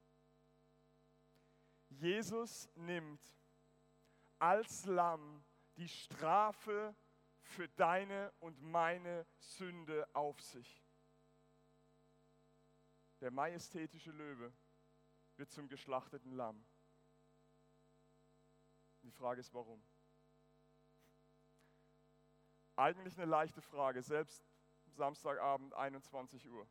Jesus 1.88 2.68
nimmt 2.74 3.22
als 4.38 4.84
Lamm 4.86 5.44
die 5.76 5.88
Strafe 5.88 6.94
für 7.40 7.68
deine 7.68 8.32
und 8.40 8.60
meine 8.62 9.26
Sünde 9.38 10.08
auf 10.14 10.40
sich. 10.40 10.84
Der 13.20 13.30
majestätische 13.30 14.10
Löwe 14.10 14.52
wird 15.36 15.50
zum 15.50 15.68
geschlachteten 15.68 16.32
Lamm. 16.32 16.64
Die 19.02 19.10
Frage 19.10 19.40
ist, 19.40 19.54
warum? 19.54 19.82
Eigentlich 22.74 23.16
eine 23.16 23.26
leichte 23.26 23.62
Frage, 23.62 24.02
selbst 24.02 24.44
Samstagabend 24.86 25.74
21 25.74 26.48
Uhr. 26.48 26.68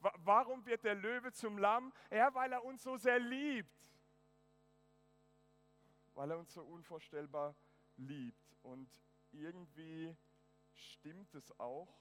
Warum 0.00 0.64
wird 0.66 0.84
der 0.84 0.94
Löwe 0.94 1.32
zum 1.32 1.58
Lamm? 1.58 1.92
Ja, 2.10 2.32
weil 2.34 2.52
er 2.52 2.64
uns 2.64 2.82
so 2.82 2.96
sehr 2.96 3.18
liebt 3.18 3.87
weil 6.18 6.32
er 6.32 6.38
uns 6.38 6.52
so 6.52 6.64
unvorstellbar 6.64 7.54
liebt. 7.96 8.56
Und 8.62 8.90
irgendwie 9.30 10.16
stimmt 10.72 11.32
es 11.36 11.56
auch. 11.60 11.96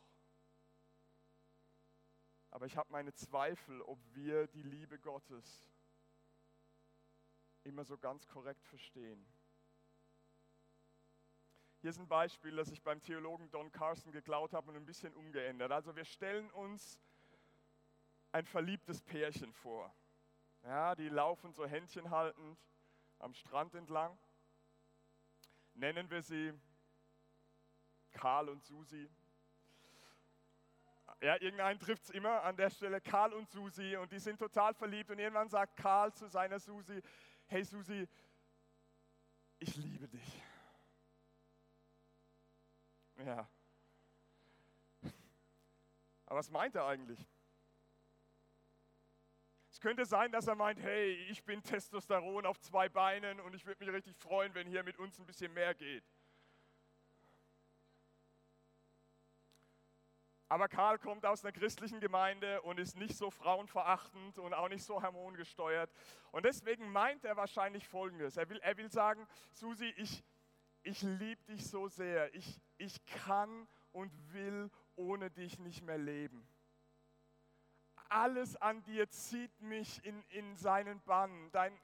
Aber 2.50 2.66
ich 2.66 2.76
habe 2.76 2.92
meine 2.92 3.14
Zweifel, 3.14 3.80
ob 3.84 4.00
wir 4.16 4.48
die 4.48 4.64
Liebe 4.64 4.98
Gottes 4.98 5.70
immer 7.64 7.86
so 7.86 7.96
ganz 7.96 8.28
korrekt 8.28 8.66
verstehen. 8.66 9.24
Hier 11.82 11.92
ist 11.92 12.00
ein 12.00 12.08
Beispiel, 12.08 12.56
das 12.56 12.72
ich 12.72 12.82
beim 12.82 13.00
Theologen 13.04 13.52
Don 13.52 13.72
Carson 13.72 14.12
geklaut 14.12 14.52
habe 14.52 14.72
und 14.72 14.78
ein 14.78 14.86
bisschen 14.88 15.14
umgeändert. 15.14 15.72
Also 15.72 15.96
wir 15.96 16.06
stellen 16.06 16.50
uns 16.52 17.00
ein 18.32 18.48
verliebtes 18.48 19.00
Pärchen 19.00 19.54
vor. 19.54 19.94
Ja, 20.64 20.96
die 20.96 21.08
laufen 21.08 21.54
so 21.54 21.68
Händchen 21.68 22.10
haltend 22.10 22.58
am 23.20 23.34
Strand 23.34 23.74
entlang. 23.76 24.18
Nennen 25.74 26.10
wir 26.10 26.22
sie 26.22 26.54
Karl 28.12 28.50
und 28.50 28.64
Susi. 28.64 29.10
Ja, 31.22 31.36
irgendeinen 31.42 31.80
trifft 31.80 32.04
es 32.04 32.10
immer 32.12 32.44
an 32.44 32.56
der 32.58 32.70
Stelle, 32.70 33.02
Karl 33.02 33.34
und 33.34 33.50
Susi, 33.50 33.96
und 33.96 34.12
die 34.12 34.20
sind 34.20 34.38
total 34.38 34.74
verliebt. 34.74 35.10
Und 35.10 35.20
irgendwann 35.20 35.50
sagt 35.50 35.78
Karl 35.78 36.14
zu 36.14 36.28
seiner 36.28 36.60
Susi: 36.60 37.02
Hey 37.48 37.64
Susi, 37.64 38.08
ich 39.60 39.76
liebe 39.78 40.08
dich. 40.08 40.44
Ja. 43.18 43.50
Aber 46.28 46.40
was 46.40 46.52
meint 46.52 46.76
er 46.76 46.86
eigentlich? 46.86 47.26
Es 49.78 49.82
könnte 49.82 50.06
sein, 50.06 50.32
dass 50.32 50.48
er 50.48 50.56
meint, 50.56 50.82
hey, 50.82 51.14
ich 51.30 51.44
bin 51.44 51.62
Testosteron 51.62 52.48
auf 52.48 52.60
zwei 52.60 52.90
Beinen 52.90 53.40
und 53.40 53.54
ich 53.54 53.64
würde 53.68 53.86
mich 53.86 53.94
richtig 53.94 54.18
freuen, 54.18 54.56
wenn 54.56 54.66
hier 54.66 54.82
mit 54.82 54.98
uns 54.98 55.20
ein 55.20 55.28
bisschen 55.28 55.54
mehr 55.54 55.76
geht. 55.76 56.04
Aber 60.50 60.68
Karl 60.68 60.98
kommt 60.98 61.28
aus 61.28 61.46
einer 61.46 61.52
christlichen 61.52 62.00
Gemeinde 62.00 62.64
und 62.64 62.80
ist 62.80 62.98
nicht 62.98 63.16
so 63.16 63.30
frauenverachtend 63.30 64.40
und 64.40 64.56
auch 64.56 64.68
nicht 64.68 64.84
so 64.84 65.04
hormongesteuert. 65.04 65.92
Und 66.32 66.46
deswegen 66.46 66.92
meint 66.92 67.24
er 67.24 67.38
wahrscheinlich 67.38 67.88
Folgendes. 67.88 68.36
Er 68.36 68.50
will, 68.50 68.60
er 68.62 68.78
will 68.78 68.90
sagen, 68.92 69.28
Susi, 69.54 69.94
ich, 69.98 70.24
ich 70.82 71.04
liebe 71.04 71.44
dich 71.44 71.68
so 71.68 71.88
sehr. 71.88 72.34
Ich, 72.34 72.60
ich 72.80 73.06
kann 73.06 73.68
und 73.92 74.12
will 74.34 74.72
ohne 74.96 75.30
dich 75.30 75.60
nicht 75.60 75.84
mehr 75.84 76.00
leben 76.00 76.48
alles 78.10 78.56
an 78.58 78.84
dir 78.84 79.10
zieht 79.10 79.62
mich 79.62 80.04
in, 80.04 80.24
in 80.30 80.56
seinen 80.56 81.02
Bann. 81.02 81.50
Dein, 81.52 81.78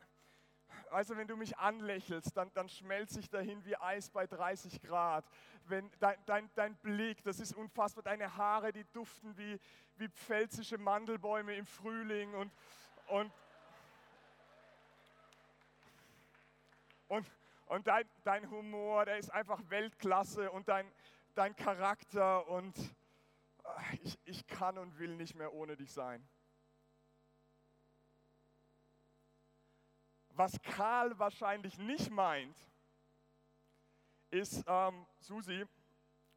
du, 1.07 1.17
wenn 1.17 1.27
du 1.27 1.35
mich 1.35 1.57
anlächelst, 1.57 2.35
dann, 2.35 2.51
dann 2.53 2.69
schmelze 2.69 3.19
ich 3.19 3.29
dahin 3.29 3.63
wie 3.65 3.75
Eis 3.77 4.09
bei 4.09 4.27
30 4.27 4.81
Grad. 4.81 5.25
Wenn 5.65 5.89
dein, 5.99 6.17
dein, 6.25 6.49
dein 6.55 6.75
Blick, 6.77 7.23
das 7.23 7.39
ist 7.39 7.53
unfassbar, 7.53 8.03
deine 8.03 8.35
Haare, 8.35 8.71
die 8.71 8.85
duften 8.93 9.37
wie, 9.37 9.59
wie 9.97 10.09
pfälzische 10.09 10.77
Mandelbäume 10.77 11.55
im 11.55 11.65
Frühling 11.65 12.33
und, 12.33 12.51
und, 13.07 13.31
und, 17.07 17.31
und 17.67 17.87
dein, 17.87 18.07
dein 18.23 18.49
Humor, 18.49 19.05
der 19.05 19.17
ist 19.17 19.29
einfach 19.31 19.61
Weltklasse 19.69 20.51
und 20.51 20.67
dein, 20.67 20.91
dein 21.35 21.55
Charakter 21.55 22.47
und 22.47 22.75
ich, 24.01 24.19
ich 24.25 24.47
kann 24.47 24.77
und 24.77 24.97
will 24.99 25.15
nicht 25.15 25.35
mehr 25.35 25.53
ohne 25.53 25.77
dich 25.77 25.91
sein. 25.91 26.27
Was 30.29 30.59
Karl 30.61 31.17
wahrscheinlich 31.19 31.77
nicht 31.77 32.09
meint, 32.09 32.57
ist, 34.31 34.63
ähm, 34.67 35.05
Susi, 35.19 35.65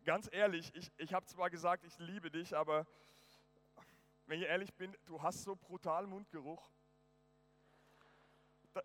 ganz 0.04 0.28
ehrlich, 0.30 0.74
ich, 0.74 0.92
ich 0.98 1.14
habe 1.14 1.24
zwar 1.26 1.48
gesagt, 1.48 1.84
ich 1.84 1.98
liebe 1.98 2.30
dich, 2.30 2.54
aber 2.54 2.86
wenn 4.26 4.40
ich 4.40 4.46
ehrlich 4.46 4.74
bin, 4.74 4.94
du 5.06 5.22
hast 5.22 5.44
so 5.44 5.56
brutal 5.56 6.06
Mundgeruch. 6.06 6.70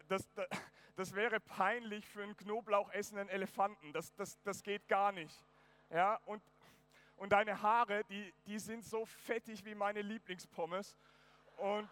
Das, 0.07 0.29
das, 0.33 0.47
das 0.95 1.13
wäre 1.13 1.39
peinlich 1.39 2.07
für 2.07 2.23
einen 2.23 2.37
Knoblauch 2.37 2.89
essenden 2.91 3.27
Elefanten. 3.27 3.91
Das, 3.91 4.13
das, 4.15 4.41
das 4.43 4.63
geht 4.63 4.87
gar 4.87 5.11
nicht. 5.11 5.35
Ja, 5.89 6.15
und, 6.25 6.41
und 7.21 7.29
deine 7.29 7.61
Haare, 7.61 8.03
die, 8.05 8.33
die 8.47 8.57
sind 8.57 8.83
so 8.83 9.05
fettig 9.05 9.63
wie 9.63 9.75
meine 9.75 10.01
Lieblingspommes. 10.01 10.97
Und 11.57 11.87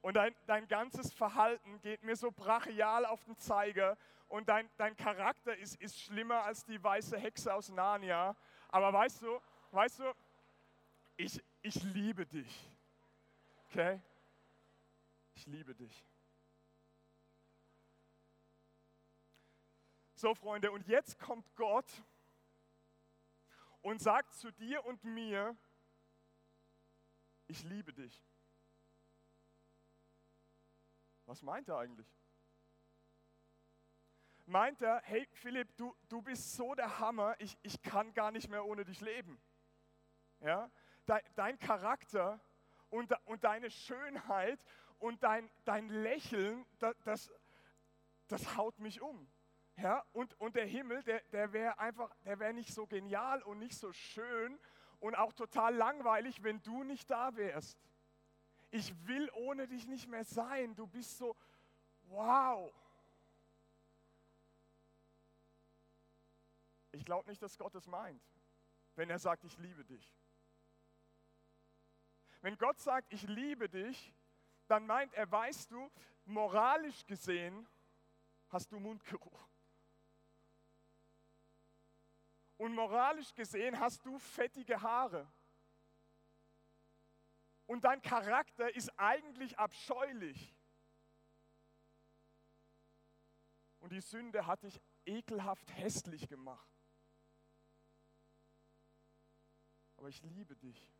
Und 0.00 0.14
dein, 0.14 0.32
dein 0.46 0.68
ganzes 0.68 1.12
Verhalten 1.12 1.80
geht 1.80 2.04
mir 2.04 2.14
so 2.14 2.30
brachial 2.30 3.04
auf 3.04 3.24
den 3.24 3.36
Zeiger. 3.38 3.98
Und 4.28 4.48
dein, 4.48 4.70
dein 4.76 4.96
Charakter 4.96 5.56
ist, 5.56 5.74
ist 5.80 6.00
schlimmer 6.00 6.44
als 6.44 6.64
die 6.64 6.80
weiße 6.80 7.18
Hexe 7.18 7.52
aus 7.52 7.68
Narnia. 7.70 8.36
Aber 8.68 8.92
weißt 8.92 9.22
du, 9.22 9.40
weißt 9.72 9.98
du, 9.98 10.14
ich, 11.16 11.42
ich 11.62 11.82
liebe 11.82 12.24
dich. 12.24 12.70
Okay? 13.68 14.00
Ich 15.36 15.46
liebe 15.46 15.74
dich. 15.74 16.04
So, 20.14 20.34
Freunde, 20.34 20.72
und 20.72 20.88
jetzt 20.88 21.18
kommt 21.18 21.54
Gott 21.56 22.02
und 23.82 24.00
sagt 24.00 24.34
zu 24.34 24.50
dir 24.50 24.84
und 24.86 25.04
mir, 25.04 25.54
ich 27.48 27.62
liebe 27.64 27.92
dich. 27.92 28.24
Was 31.26 31.42
meint 31.42 31.68
er 31.68 31.78
eigentlich? 31.78 32.08
Meint 34.46 34.80
er, 34.80 35.02
hey 35.02 35.28
Philipp, 35.32 35.76
du, 35.76 35.94
du 36.08 36.22
bist 36.22 36.54
so 36.54 36.74
der 36.74 36.98
Hammer, 36.98 37.38
ich, 37.40 37.58
ich 37.62 37.82
kann 37.82 38.14
gar 38.14 38.30
nicht 38.30 38.48
mehr 38.48 38.64
ohne 38.64 38.86
dich 38.86 39.02
leben. 39.02 39.38
Ja? 40.40 40.70
Dein, 41.04 41.22
dein 41.34 41.58
Charakter 41.58 42.40
und, 42.88 43.12
und 43.26 43.44
deine 43.44 43.70
Schönheit 43.70 44.64
und 44.98 45.22
dein, 45.22 45.50
dein 45.64 45.88
Lächeln, 45.88 46.64
das, 46.78 46.94
das, 47.04 47.32
das 48.28 48.56
haut 48.56 48.78
mich 48.78 49.00
um. 49.00 49.28
Ja? 49.76 50.04
Und, 50.12 50.38
und 50.40 50.56
der 50.56 50.66
Himmel, 50.66 51.02
der, 51.02 51.20
der 51.32 51.52
wäre 51.52 51.78
einfach, 51.78 52.14
der 52.24 52.38
wäre 52.38 52.54
nicht 52.54 52.72
so 52.72 52.86
genial 52.86 53.42
und 53.42 53.58
nicht 53.58 53.78
so 53.78 53.92
schön 53.92 54.58
und 55.00 55.14
auch 55.14 55.32
total 55.32 55.74
langweilig, 55.74 56.42
wenn 56.42 56.62
du 56.62 56.82
nicht 56.82 57.10
da 57.10 57.36
wärst 57.36 57.78
ich 58.70 59.06
will 59.06 59.30
ohne 59.32 59.66
dich 59.66 59.86
nicht 59.86 60.08
mehr 60.08 60.24
sein. 60.24 60.74
Du 60.74 60.86
bist 60.86 61.18
so, 61.18 61.36
wow. 62.02 62.72
Ich 66.92 67.04
glaube 67.04 67.28
nicht, 67.28 67.42
dass 67.42 67.58
Gott 67.58 67.74
es 67.74 67.86
meint, 67.86 68.22
wenn 68.94 69.10
er 69.10 69.18
sagt, 69.18 69.44
ich 69.44 69.56
liebe 69.58 69.84
dich. 69.84 70.14
Wenn 72.40 72.56
Gott 72.58 72.78
sagt, 72.78 73.12
ich 73.12 73.22
liebe 73.22 73.68
dich, 73.68 74.14
dann 74.70 74.86
meint 74.86 75.12
er, 75.14 75.30
weißt 75.30 75.70
du, 75.70 75.90
moralisch 76.24 77.04
gesehen 77.06 77.66
hast 78.48 78.70
du 78.72 78.78
Mundgeruch. 78.78 79.48
Und 82.56 82.74
moralisch 82.74 83.34
gesehen 83.34 83.78
hast 83.78 84.04
du 84.04 84.18
fettige 84.18 84.80
Haare. 84.80 85.30
Und 87.66 87.84
dein 87.84 88.00
Charakter 88.00 88.74
ist 88.74 88.90
eigentlich 88.98 89.58
abscheulich. 89.58 90.54
Und 93.80 93.92
die 93.92 94.00
Sünde 94.00 94.46
hat 94.46 94.62
dich 94.62 94.80
ekelhaft 95.04 95.70
hässlich 95.76 96.28
gemacht. 96.28 96.72
Aber 99.96 100.08
ich 100.08 100.22
liebe 100.22 100.56
dich. 100.56 100.92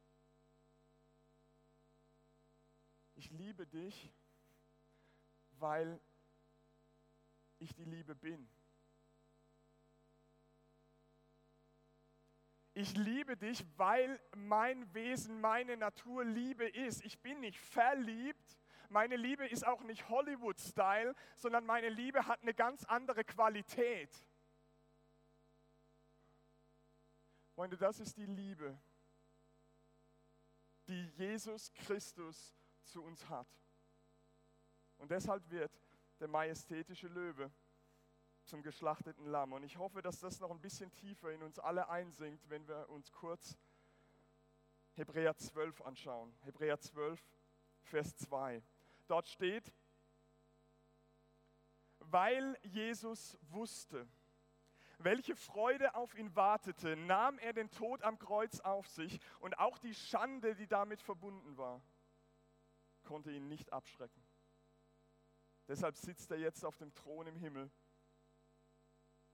Ich 3.16 3.31
liebe 3.31 3.66
dich, 3.66 4.12
weil 5.59 6.00
ich 7.59 7.74
die 7.74 7.85
Liebe 7.85 8.14
bin. 8.14 8.48
Ich 12.74 12.94
liebe 12.94 13.38
dich, 13.38 13.64
weil 13.79 14.20
mein 14.37 14.92
Wesen, 14.92 15.40
meine 15.40 15.79
Natur 15.79 16.24
Liebe 16.24 16.68
ist. 16.68 17.02
Ich 17.07 17.18
bin 17.20 17.40
nicht 17.40 17.59
verliebt. 17.59 18.59
Meine 18.90 19.16
Liebe 19.16 19.48
ist 19.48 19.66
auch 19.66 19.83
nicht 19.83 20.11
Hollywood-Style, 20.11 21.14
sondern 21.37 21.64
meine 21.64 21.88
Liebe 21.88 22.26
hat 22.26 22.42
eine 22.42 22.52
ganz 22.52 22.85
andere 22.85 23.24
Qualität. 23.24 24.11
Freunde, 27.55 27.79
das 27.79 27.98
ist 27.98 28.18
die 28.18 28.26
Liebe, 28.26 28.79
die 30.87 31.07
Jesus 31.16 31.72
Christus 31.72 32.55
zu 32.87 33.03
uns 33.03 33.29
hat. 33.29 33.49
Und 34.99 35.11
deshalb 35.11 35.49
wird 35.51 35.72
der 36.20 36.29
majestätische 36.29 37.09
Löwe 37.09 37.51
zum 38.44 38.62
geschlachteten 38.62 39.27
Lamm. 39.27 39.53
Und 39.53 39.64
ich 39.64 39.77
hoffe, 39.77 40.03
dass 40.03 40.20
das 40.20 40.40
noch 40.40 40.51
ein 40.51 40.61
bisschen 40.61 40.90
tiefer 40.92 41.33
in 41.33 41.42
uns 41.42 41.59
alle 41.59 41.88
einsinkt, 41.88 42.49
wenn 42.49 42.66
wir 42.66 42.88
uns 42.88 43.12
kurz 43.12 43.59
Hebräer 44.94 45.37
12 45.37 45.83
anschauen. 45.83 46.35
Hebräer 46.44 46.81
12, 46.81 47.20
Vers 47.83 48.16
2. 48.16 48.62
Dort 49.09 49.29
steht, 49.29 49.72
weil 51.99 52.59
Jesus 52.62 53.37
wusste, 53.42 54.09
welche 54.99 55.37
Freude 55.37 55.94
auf 55.94 56.16
ihn 56.16 56.35
wartete, 56.35 56.96
nahm 56.96 57.38
er 57.38 57.53
den 57.53 57.70
Tod 57.70 58.03
am 58.03 58.18
Kreuz 58.18 58.61
auf 58.61 58.88
sich 58.88 59.20
und 59.40 59.59
auch 59.59 59.79
die 59.79 59.94
Schande, 59.94 60.55
die 60.55 60.66
damit 60.66 61.03
verbunden 61.03 61.57
war, 61.57 61.83
konnte 63.07 63.33
ihn 63.33 63.49
nicht 63.49 63.73
abschrecken. 63.73 64.23
Deshalb 65.69 65.97
sitzt 65.97 66.31
er 66.31 66.38
jetzt 66.38 66.64
auf 66.64 66.77
dem 66.77 66.95
Thron 66.95 67.27
im 67.27 67.37
Himmel 67.37 67.71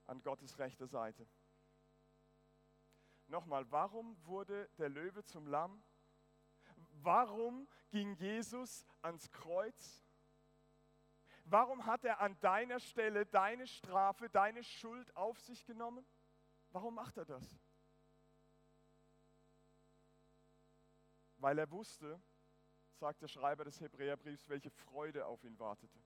an 0.07 0.23
Gottes 0.23 0.59
rechter 0.59 0.87
Seite. 0.87 1.27
Nochmal, 3.27 3.71
warum 3.71 4.17
wurde 4.25 4.69
der 4.79 4.89
Löwe 4.89 5.25
zum 5.25 5.47
Lamm? 5.47 5.83
Warum 7.03 7.69
ging 7.91 8.15
Jesus 8.15 8.87
ans 9.01 9.31
Kreuz? 9.31 10.05
Warum 11.45 11.87
hat 11.87 12.05
er 12.05 12.21
an 12.21 12.39
deiner 12.41 12.79
Stelle 12.79 13.27
deine 13.27 13.67
Strafe, 13.67 14.29
deine 14.29 14.63
Schuld 14.63 15.15
auf 15.17 15.41
sich 15.41 15.65
genommen? 15.65 16.07
Warum 16.71 16.95
macht 16.95 17.17
er 17.17 17.25
das? 17.25 17.59
Weil 21.39 21.59
er 21.59 21.71
wusste, 21.71 22.23
sagt 23.03 23.21
der 23.21 23.27
Schreiber 23.27 23.65
des 23.65 23.81
Hebräerbriefs, 23.81 24.49
welche 24.49 24.71
Freude 24.71 25.27
auf 25.27 25.43
ihn 25.43 25.59
wartete. 25.59 25.99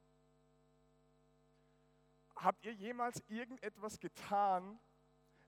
Habt 2.37 2.65
ihr 2.65 2.73
jemals 2.73 3.23
irgendetwas 3.29 4.01
getan 4.01 4.81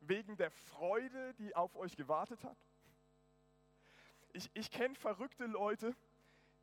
wegen 0.00 0.37
der 0.37 0.50
Freude, 0.50 1.32
die 1.37 1.56
auf 1.56 1.74
euch 1.74 1.96
gewartet 1.96 2.44
hat? 2.44 2.58
Ich, 4.34 4.50
ich 4.52 4.70
kenne 4.70 4.94
verrückte 4.94 5.46
Leute, 5.46 5.96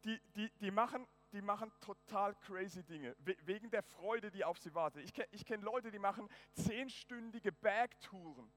die, 0.03 0.21
die, 0.35 0.51
die, 0.59 0.69
machen, 0.69 1.07
die 1.31 1.41
machen 1.41 1.71
total 1.81 2.35
crazy 2.35 2.83
Dinge, 2.83 3.15
wegen 3.41 3.71
der 3.71 3.81
Freude, 3.81 4.29
die 4.29 4.45
auf 4.45 4.59
sie 4.59 4.75
wartet. 4.75 5.03
Ich 5.03 5.15
kenne 5.15 5.29
ich 5.31 5.45
kenn 5.45 5.63
Leute, 5.63 5.89
die 5.89 5.97
machen 5.97 6.29
zehnstündige 6.53 7.51
Bergtouren. 7.51 8.53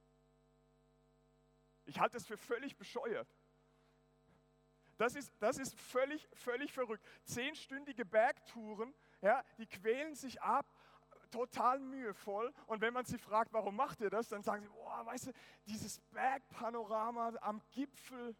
Ich 1.86 1.98
halte 1.98 2.18
das 2.18 2.26
für 2.26 2.36
völlig 2.36 2.76
bescheuert. 2.76 3.34
Das 4.98 5.14
ist, 5.14 5.32
das 5.38 5.58
ist 5.58 5.78
völlig, 5.78 6.28
völlig 6.34 6.72
verrückt. 6.72 7.04
Zehnstündige 7.24 8.04
Bergtouren, 8.04 8.92
ja, 9.22 9.42
die 9.56 9.66
quälen 9.66 10.14
sich 10.14 10.42
ab 10.42 10.66
total 11.30 11.78
mühevoll. 11.78 12.52
Und 12.66 12.80
wenn 12.80 12.92
man 12.92 13.04
sie 13.04 13.18
fragt, 13.18 13.52
warum 13.52 13.76
macht 13.76 14.00
ihr 14.00 14.10
das, 14.10 14.28
dann 14.28 14.42
sagen 14.42 14.62
sie, 14.62 14.68
boah, 14.68 15.06
weißt 15.06 15.28
du, 15.28 15.32
dieses 15.66 16.00
Bergpanorama 16.10 17.32
am 17.40 17.62
Gipfel, 17.70 18.36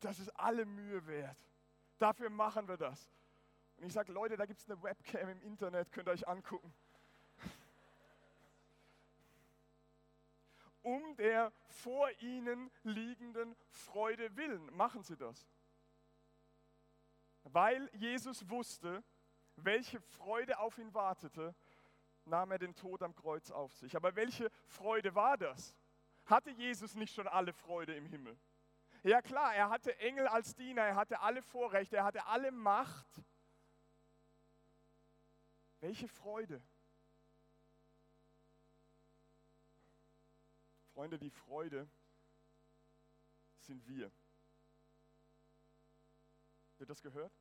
das 0.00 0.18
ist 0.18 0.28
alle 0.30 0.64
Mühe 0.66 1.06
wert. 1.06 1.38
Dafür 1.98 2.28
machen 2.28 2.68
wir 2.68 2.76
das. 2.76 3.08
Und 3.76 3.84
ich 3.84 3.92
sage, 3.92 4.12
Leute, 4.12 4.36
da 4.36 4.46
gibt 4.46 4.60
es 4.60 4.68
eine 4.68 4.82
Webcam 4.82 5.28
im 5.28 5.40
Internet, 5.42 5.90
könnt 5.90 6.08
ihr 6.08 6.12
euch 6.12 6.28
angucken. 6.28 6.74
Um 10.82 11.16
der 11.16 11.52
vor 11.68 12.10
ihnen 12.20 12.70
liegenden 12.82 13.56
Freude 13.68 14.36
willen 14.36 14.74
machen 14.74 15.02
sie 15.02 15.16
das. 15.16 15.48
Weil 17.44 17.88
Jesus 17.94 18.48
wusste, 18.48 19.02
welche 19.56 20.00
Freude 20.00 20.58
auf 20.58 20.78
ihn 20.78 20.92
wartete, 20.92 21.54
nahm 22.24 22.50
er 22.50 22.58
den 22.58 22.74
Tod 22.74 23.02
am 23.02 23.14
Kreuz 23.14 23.50
auf 23.50 23.72
sich. 23.74 23.96
Aber 23.96 24.14
welche 24.16 24.50
Freude 24.66 25.14
war 25.14 25.36
das? 25.36 25.76
Hatte 26.24 26.50
Jesus 26.50 26.94
nicht 26.94 27.14
schon 27.14 27.28
alle 27.28 27.52
Freude 27.52 27.94
im 27.94 28.06
Himmel? 28.06 28.38
Ja 29.02 29.20
klar, 29.20 29.54
er 29.54 29.70
hatte 29.70 29.98
Engel 29.98 30.28
als 30.28 30.54
Diener, 30.54 30.82
er 30.82 30.94
hatte 30.94 31.20
alle 31.20 31.42
Vorrechte, 31.42 31.96
er 31.96 32.04
hatte 32.04 32.24
alle 32.26 32.52
Macht. 32.52 33.22
Welche 35.80 36.06
Freude? 36.06 36.62
Freunde, 41.02 41.18
die 41.18 41.30
Freude 41.30 41.88
sind 43.58 43.84
wir. 43.88 44.08
Wird 46.78 46.90
das 46.90 47.02
gehört? 47.02 47.32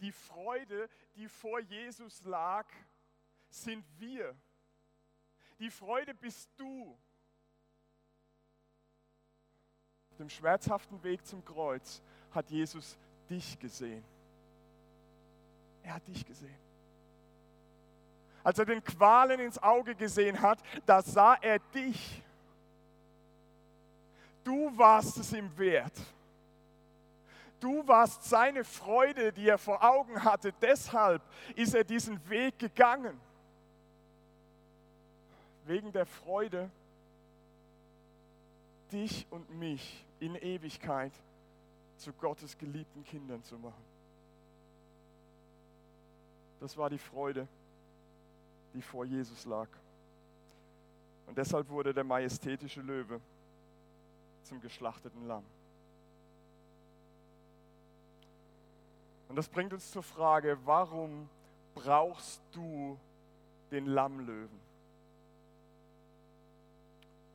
Die 0.00 0.10
Freude, 0.10 0.90
die 1.14 1.28
vor 1.28 1.60
Jesus 1.60 2.24
lag, 2.24 2.66
sind 3.48 3.84
wir. 4.00 4.36
Die 5.60 5.70
Freude 5.70 6.16
bist 6.16 6.50
du. 6.56 6.98
Auf 10.10 10.16
dem 10.16 10.30
schmerzhaften 10.30 11.00
Weg 11.04 11.24
zum 11.24 11.44
Kreuz 11.44 12.02
hat 12.32 12.50
Jesus 12.50 12.98
dich 13.30 13.56
gesehen. 13.56 14.04
Er 15.84 15.94
hat 15.94 16.08
dich 16.08 16.26
gesehen. 16.26 16.67
Als 18.44 18.58
er 18.58 18.64
den 18.64 18.82
Qualen 18.82 19.40
ins 19.40 19.62
Auge 19.62 19.94
gesehen 19.94 20.40
hat, 20.40 20.58
da 20.86 21.02
sah 21.02 21.34
er 21.34 21.58
dich. 21.58 22.22
Du 24.44 24.76
warst 24.78 25.18
es 25.18 25.32
ihm 25.32 25.50
wert. 25.58 25.92
Du 27.60 27.86
warst 27.86 28.24
seine 28.24 28.64
Freude, 28.64 29.32
die 29.32 29.48
er 29.48 29.58
vor 29.58 29.82
Augen 29.82 30.22
hatte. 30.22 30.52
Deshalb 30.60 31.22
ist 31.56 31.74
er 31.74 31.84
diesen 31.84 32.18
Weg 32.30 32.58
gegangen. 32.58 33.20
Wegen 35.66 35.92
der 35.92 36.06
Freude, 36.06 36.70
dich 38.92 39.26
und 39.30 39.50
mich 39.58 40.04
in 40.20 40.34
Ewigkeit 40.36 41.12
zu 41.96 42.12
Gottes 42.12 42.56
geliebten 42.56 43.04
Kindern 43.04 43.42
zu 43.42 43.58
machen. 43.58 43.84
Das 46.60 46.76
war 46.76 46.88
die 46.88 46.98
Freude, 46.98 47.46
die 48.74 48.82
vor 48.82 49.04
Jesus 49.04 49.44
lag. 49.44 49.68
Und 51.26 51.36
deshalb 51.36 51.68
wurde 51.68 51.92
der 51.92 52.04
majestätische 52.04 52.80
Löwe 52.80 53.20
zum 54.42 54.60
geschlachteten 54.60 55.26
Lamm. 55.26 55.44
Und 59.28 59.36
das 59.36 59.48
bringt 59.48 59.72
uns 59.74 59.90
zur 59.90 60.02
Frage, 60.02 60.58
warum 60.64 61.28
brauchst 61.74 62.40
du 62.52 62.98
den 63.70 63.86
Lammlöwen? 63.86 64.58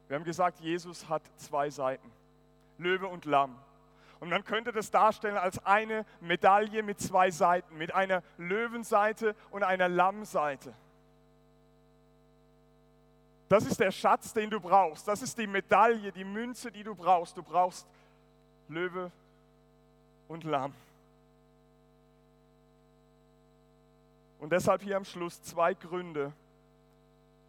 Wir 0.08 0.18
haben 0.18 0.26
gesagt, 0.26 0.60
Jesus 0.60 1.08
hat 1.08 1.22
zwei 1.38 1.70
Seiten, 1.70 2.12
Löwe 2.78 3.08
und 3.08 3.26
Lamm. 3.26 3.56
Und 4.20 4.30
man 4.30 4.44
könnte 4.44 4.72
das 4.72 4.90
darstellen 4.90 5.38
als 5.38 5.64
eine 5.66 6.06
Medaille 6.22 6.82
mit 6.82 7.00
zwei 7.00 7.30
Seiten, 7.30 7.78
mit 7.78 7.94
einer 7.94 8.24
Löwenseite 8.38 9.36
und 9.52 9.64
einer 9.64 9.90
Lammseite. 9.90 10.74
Das 13.50 13.66
ist 13.66 13.80
der 13.80 13.92
Schatz, 13.92 14.34
den 14.34 14.50
du 14.50 14.60
brauchst. 14.60 15.08
Das 15.08 15.22
ist 15.22 15.38
die 15.38 15.48
Medaille, 15.48 16.12
die 16.12 16.24
Münze, 16.24 16.72
die 16.72 16.84
du 16.84 16.96
brauchst. 16.96 17.38
Du 17.38 17.44
brauchst 17.44 17.86
Löwe 18.68 19.12
und 20.28 20.44
Lamm. 20.44 20.74
Und 24.40 24.52
deshalb 24.52 24.82
hier 24.82 24.98
am 24.98 25.06
Schluss 25.06 25.42
zwei 25.44 25.74
Gründe, 25.74 26.34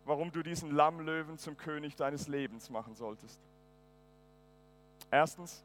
warum 0.04 0.30
du 0.30 0.42
diesen 0.42 0.70
Lammlöwen 0.70 1.38
zum 1.38 1.56
König 1.56 1.96
deines 1.96 2.28
Lebens 2.28 2.70
machen 2.70 2.94
solltest. 2.94 3.40
Erstens, 5.10 5.62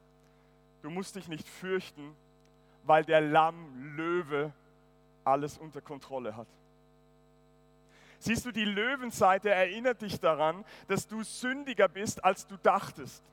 du 0.81 0.89
musst 0.89 1.15
dich 1.15 1.27
nicht 1.27 1.47
fürchten, 1.47 2.15
weil 2.83 3.03
der 3.03 3.21
Lammlöwe 3.21 4.51
alles 5.23 5.57
unter 5.57 5.81
Kontrolle 5.81 6.35
hat. 6.35 6.47
Siehst 8.19 8.45
du, 8.45 8.51
die 8.51 8.65
Löwenseite 8.65 9.49
erinnert 9.49 10.01
dich 10.01 10.19
daran, 10.19 10.65
dass 10.87 11.07
du 11.07 11.23
sündiger 11.23 11.87
bist, 11.87 12.23
als 12.23 12.45
du 12.45 12.57
dachtest. 12.57 13.23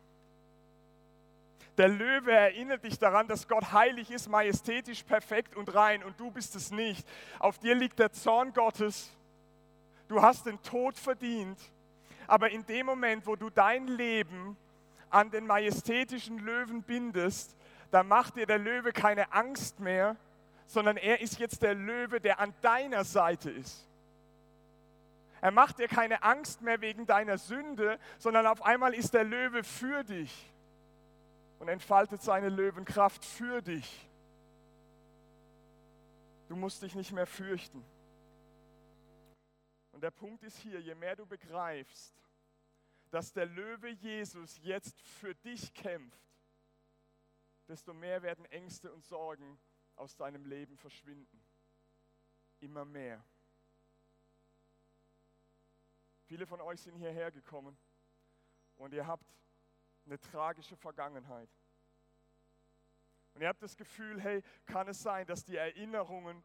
Der 1.77 1.89
Löwe 1.89 2.33
erinnert 2.33 2.85
dich 2.85 2.99
daran, 2.99 3.29
dass 3.29 3.49
Gott 3.49 3.73
heilig 3.73 4.11
ist, 4.11 4.29
majestätisch, 4.29 5.03
perfekt 5.03 5.57
und 5.57 5.75
rein 5.75 6.03
und 6.03 6.19
du 6.19 6.31
bist 6.31 6.55
es 6.55 6.71
nicht. 6.71 7.07
Auf 7.39 7.59
dir 7.59 7.75
liegt 7.75 7.99
der 7.99 8.13
Zorn 8.13 8.53
Gottes. 8.55 9.11
Du 10.09 10.23
hast 10.23 10.47
den 10.47 10.63
Tod 10.63 10.97
verdient. 10.97 11.59
Aber 12.29 12.51
in 12.51 12.65
dem 12.65 12.87
Moment, 12.87 13.27
wo 13.27 13.37
du 13.37 13.51
dein 13.51 13.89
Leben 13.89 14.57
an 15.11 15.31
den 15.31 15.47
majestätischen 15.47 16.39
Löwen 16.39 16.83
bindest, 16.83 17.57
da 17.91 18.03
macht 18.03 18.37
dir 18.37 18.47
der 18.47 18.59
Löwe 18.59 18.93
keine 18.93 19.33
Angst 19.33 19.79
mehr, 19.81 20.17
sondern 20.67 20.97
er 20.97 21.21
ist 21.21 21.39
jetzt 21.39 21.63
der 21.63 21.75
Löwe, 21.75 22.21
der 22.21 22.41
an 22.41 22.55
deiner 22.63 23.05
Seite 23.05 23.51
ist. 23.51 23.87
Er 25.41 25.51
macht 25.51 25.79
dir 25.79 25.89
keine 25.89 26.23
Angst 26.23 26.63
mehr 26.63 26.81
wegen 26.81 27.07
deiner 27.07 27.39
Sünde, 27.39 27.99
sondern 28.19 28.47
auf 28.47 28.63
einmal 28.63 28.95
ist 28.95 29.15
der 29.15 29.25
Löwe 29.25 29.63
für 29.65 30.03
dich 30.05 30.53
und 31.59 31.69
entfaltet 31.69 32.23
seine 32.23 32.49
Löwenkraft 32.49 33.25
für 33.25 33.63
dich. 33.63 34.09
Du 36.49 36.57
musst 36.57 36.83
dich 36.83 36.95
nicht 36.95 37.13
mehr 37.13 37.27
fürchten. 37.27 37.85
Und 39.93 40.03
der 40.03 40.11
Punkt 40.11 40.43
ist 40.43 40.59
hier, 40.59 40.81
je 40.81 40.95
mehr 40.95 41.17
du 41.17 41.27
begreifst, 41.27 42.15
dass 43.11 43.33
der 43.33 43.47
Löwe 43.47 43.89
Jesus 43.89 44.59
jetzt 44.63 45.01
für 45.01 45.35
dich 45.35 45.73
kämpft, 45.75 46.21
desto 47.67 47.93
mehr 47.95 48.23
werden 48.23 48.45
Ängste 48.47 48.93
und 48.93 49.05
Sorgen 49.05 49.59
aus 49.97 50.17
deinem 50.17 50.45
Leben 50.45 50.77
verschwinden. 50.77 51.43
Immer 52.61 52.85
mehr. 52.85 53.25
Viele 56.27 56.47
von 56.47 56.61
euch 56.61 56.81
sind 56.81 56.97
hierher 56.97 57.31
gekommen 57.31 57.77
und 58.77 58.93
ihr 58.93 59.07
habt 59.07 59.25
eine 60.05 60.19
tragische 60.19 60.77
Vergangenheit. 60.77 61.49
Und 63.35 63.43
ihr 63.43 63.49
habt 63.49 63.63
das 63.63 63.77
Gefühl, 63.77 64.21
hey, 64.21 64.43
kann 64.65 64.89
es 64.89 65.03
sein, 65.03 65.27
dass 65.27 65.45
die 65.45 65.57
Erinnerungen 65.57 66.43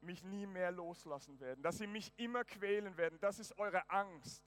mich 0.00 0.22
nie 0.22 0.46
mehr 0.46 0.70
loslassen 0.70 1.40
werden, 1.40 1.62
dass 1.62 1.78
sie 1.78 1.86
mich 1.86 2.12
immer 2.16 2.44
quälen 2.44 2.96
werden. 2.96 3.18
Das 3.20 3.38
ist 3.38 3.58
eure 3.58 3.88
Angst. 3.90 4.42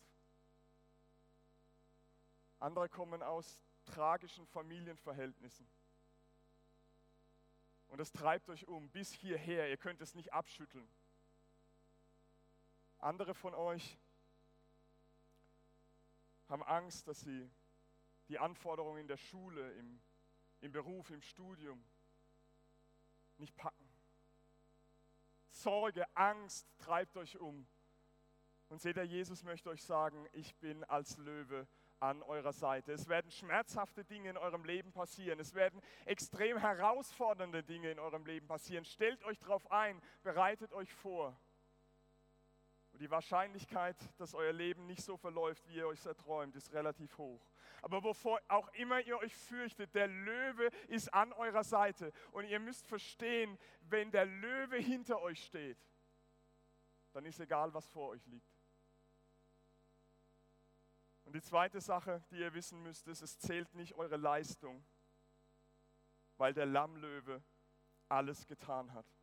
Andere 2.60 2.89
kommen 2.89 3.21
aus 3.21 3.62
tragischen 3.86 4.47
Familienverhältnissen. 4.47 5.67
Und 7.89 7.99
es 7.99 8.12
treibt 8.12 8.49
euch 8.49 8.67
um 8.67 8.89
bis 8.89 9.12
hierher. 9.13 9.69
Ihr 9.69 9.77
könnt 9.77 10.01
es 10.01 10.13
nicht 10.13 10.34
abschütteln. 10.34 10.88
Andere 12.99 13.34
von 13.34 13.53
euch 13.53 13.97
haben 16.50 16.64
Angst, 16.64 17.08
dass 17.08 17.22
sie 17.22 17.50
die 18.30 18.40
Anforderungen 18.40 19.02
in 19.02 19.08
der 19.08 19.18
Schule, 19.18 19.72
im, 19.74 20.02
im 20.62 20.72
Beruf, 20.72 21.10
im 21.12 21.22
Studium 21.22 21.84
nicht 23.38 23.56
packen. 23.56 23.88
Sorge, 25.50 26.06
Angst 26.16 26.68
treibt 26.78 27.18
euch 27.18 27.38
um. 27.39 27.68
Und 28.70 28.82
seht 28.82 28.98
ihr, 28.98 29.06
Jesus 29.06 29.43
möchte 29.43 29.70
euch 29.70 29.84
sagen, 29.84 30.28
ich 30.34 30.56
bin 30.58 30.84
als 30.84 31.18
Löwe 31.18 31.68
an 32.00 32.22
eurer 32.24 32.54
Seite. 32.54 32.91
Es 32.91 33.08
werden 33.08 33.32
schmerzhafte 33.32 34.04
Dinge 34.04 34.30
in 34.30 34.38
eurem 34.38 34.66
Leben 34.66 34.91
passieren. 34.91 35.39
Es 35.39 35.54
werden 35.54 35.82
extrem 36.06 36.58
herausfordernde 36.58 37.64
Dinge 37.64 37.89
in 37.89 38.00
eurem 38.00 38.26
Leben 38.26 38.48
passieren. 38.48 38.86
Stellt 38.86 39.24
euch 39.24 39.39
darauf 39.39 39.72
ein, 39.72 40.02
bereitet 40.22 40.74
euch 40.74 40.93
vor. 40.93 41.39
Und 42.98 43.02
die 43.04 43.12
Wahrscheinlichkeit, 43.12 43.95
dass 44.18 44.34
euer 44.34 44.52
Leben 44.52 44.88
nicht 44.88 45.04
so 45.04 45.18
verläuft, 45.18 45.68
wie 45.68 45.76
ihr 45.76 45.86
euch 45.86 46.04
erträumt, 46.04 46.56
ist 46.56 46.74
relativ 46.74 47.16
hoch. 47.20 47.48
Aber 47.84 48.04
wovor 48.04 48.41
auch 48.48 48.70
immer 48.70 49.00
ihr 49.02 49.20
euch 49.20 49.36
fürchtet, 49.36 49.93
der 49.93 50.08
Löwe 50.08 50.72
ist 50.88 51.14
an 51.14 51.32
eurer 51.34 51.64
Seite. 51.64 52.12
Und 52.32 52.45
ihr 52.45 52.60
müsst 52.60 52.88
verstehen, 52.88 53.60
wenn 53.82 54.10
der 54.10 54.26
Löwe 54.26 54.78
hinter 54.78 55.22
euch 55.22 55.45
steht, 55.45 55.78
dann 57.12 57.24
ist 57.26 57.39
egal, 57.39 57.72
was 57.72 57.88
vor 57.88 58.10
euch 58.10 58.26
liegt. 58.26 58.58
Und 61.24 61.36
die 61.36 61.41
zweite 61.43 61.80
Sache, 61.80 62.24
die 62.32 62.39
ihr 62.39 62.56
wissen 62.56 62.82
müsst, 62.82 63.08
ist, 63.08 63.22
es 63.22 63.38
zählt 63.38 63.76
nicht 63.76 63.93
eure 63.93 64.18
Leistung, 64.18 64.84
weil 66.38 66.56
der 66.56 66.66
Lammlöwe 66.66 67.43
alles 68.10 68.48
getan 68.48 68.91
hat. 68.95 69.16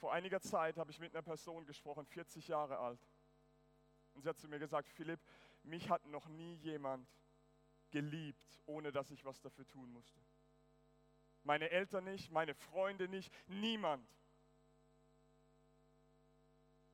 Vor 0.00 0.14
einiger 0.14 0.40
Zeit 0.40 0.78
habe 0.78 0.90
ich 0.90 0.98
mit 0.98 1.14
einer 1.14 1.22
Person 1.22 1.66
gesprochen, 1.66 2.06
40 2.06 2.48
Jahre 2.48 2.78
alt. 2.78 3.06
Und 4.14 4.22
sie 4.22 4.28
hat 4.30 4.38
zu 4.38 4.48
mir 4.48 4.58
gesagt, 4.58 4.88
Philipp, 4.88 5.20
mich 5.62 5.90
hat 5.90 6.06
noch 6.06 6.26
nie 6.26 6.54
jemand 6.54 7.06
geliebt, 7.90 8.62
ohne 8.64 8.92
dass 8.92 9.10
ich 9.10 9.26
was 9.26 9.40
dafür 9.42 9.66
tun 9.66 9.92
musste. 9.92 10.18
Meine 11.42 11.68
Eltern 11.68 12.04
nicht, 12.04 12.30
meine 12.30 12.54
Freunde 12.54 13.08
nicht, 13.08 13.30
niemand. 13.46 14.08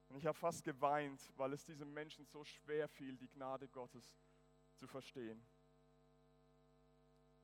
Und 0.09 0.17
ich 0.17 0.27
habe 0.27 0.37
fast 0.37 0.65
geweint, 0.65 1.33
weil 1.37 1.53
es 1.53 1.65
diesem 1.65 1.93
Menschen 1.93 2.25
so 2.25 2.45
schwer 2.45 2.89
fiel, 2.89 3.17
die 3.17 3.29
Gnade 3.29 3.69
Gottes 3.69 4.19
zu 4.75 4.89
verstehen. 4.89 5.47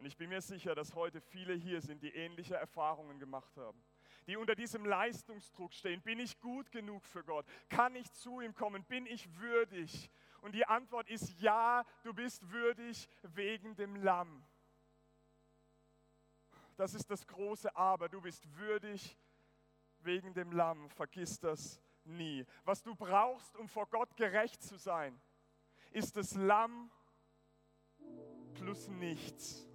Und 0.03 0.07
ich 0.07 0.17
bin 0.17 0.31
mir 0.31 0.41
sicher, 0.41 0.75
dass 0.75 0.97
heute 0.97 1.21
viele 1.21 1.55
hier 1.55 1.81
sind, 1.81 2.03
die 2.03 2.13
ähnliche 2.13 2.57
Erfahrungen 2.57 3.21
gemacht 3.21 3.57
haben, 3.57 3.81
die 4.27 4.37
unter 4.37 4.57
diesem 4.57 4.85
Leistungsdruck 4.85 5.73
stehen. 5.73 6.03
Bin 6.03 6.19
ich 6.19 6.41
gut 6.41 6.73
genug 6.73 7.05
für 7.05 7.23
Gott? 7.23 7.47
Kann 7.69 7.95
ich 7.95 8.11
zu 8.11 8.41
ihm 8.41 8.53
kommen? 8.53 8.83
Bin 8.83 9.07
ich 9.07 9.33
würdig? 9.39 10.11
Und 10.41 10.57
die 10.57 10.67
Antwort 10.67 11.09
ist 11.09 11.41
ja, 11.41 11.85
du 12.03 12.13
bist 12.13 12.51
würdig 12.51 13.09
wegen 13.23 13.77
dem 13.77 13.95
Lamm. 13.95 14.45
Das 16.77 16.95
ist 16.95 17.09
das 17.09 17.25
große 17.25 17.77
Aber. 17.77 18.09
Du 18.09 18.21
bist 18.21 18.45
würdig 18.57 19.17
wegen 20.01 20.35
dem 20.35 20.51
Lamm. 20.51 20.91
Vergiss 20.91 21.39
das 21.39 21.81
nie. 22.03 22.45
Was 22.65 22.83
du 22.83 22.97
brauchst, 22.97 23.57
um 23.57 23.69
vor 23.69 23.87
Gott 23.87 24.17
gerecht 24.17 24.65
zu 24.65 24.77
sein, 24.79 25.23
ist 25.93 26.17
das 26.17 26.35
Lamm 26.35 26.91
plus 28.55 28.89
nichts. 28.89 29.72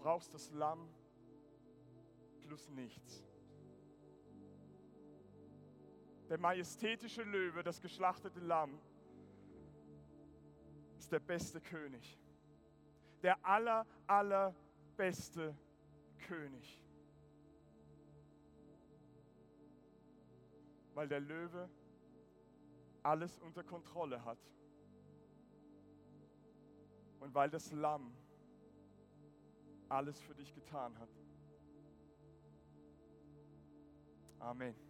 Brauchst 0.00 0.32
das 0.32 0.50
Lamm 0.52 0.88
plus 2.40 2.68
nichts. 2.70 3.22
Der 6.28 6.38
majestätische 6.38 7.22
Löwe, 7.22 7.62
das 7.62 7.80
geschlachtete 7.80 8.40
Lamm, 8.40 8.78
ist 10.98 11.12
der 11.12 11.20
beste 11.20 11.60
König. 11.60 12.18
Der 13.22 13.44
aller, 13.44 13.86
allerbeste 14.06 15.54
König. 16.26 16.82
Weil 20.94 21.08
der 21.08 21.20
Löwe 21.20 21.68
alles 23.02 23.38
unter 23.38 23.62
Kontrolle 23.62 24.24
hat. 24.24 24.38
Und 27.20 27.34
weil 27.34 27.50
das 27.50 27.70
Lamm 27.72 28.14
alles 29.90 30.20
für 30.20 30.34
dich 30.34 30.54
getan 30.54 30.98
hat. 30.98 31.08
Amen. 34.38 34.89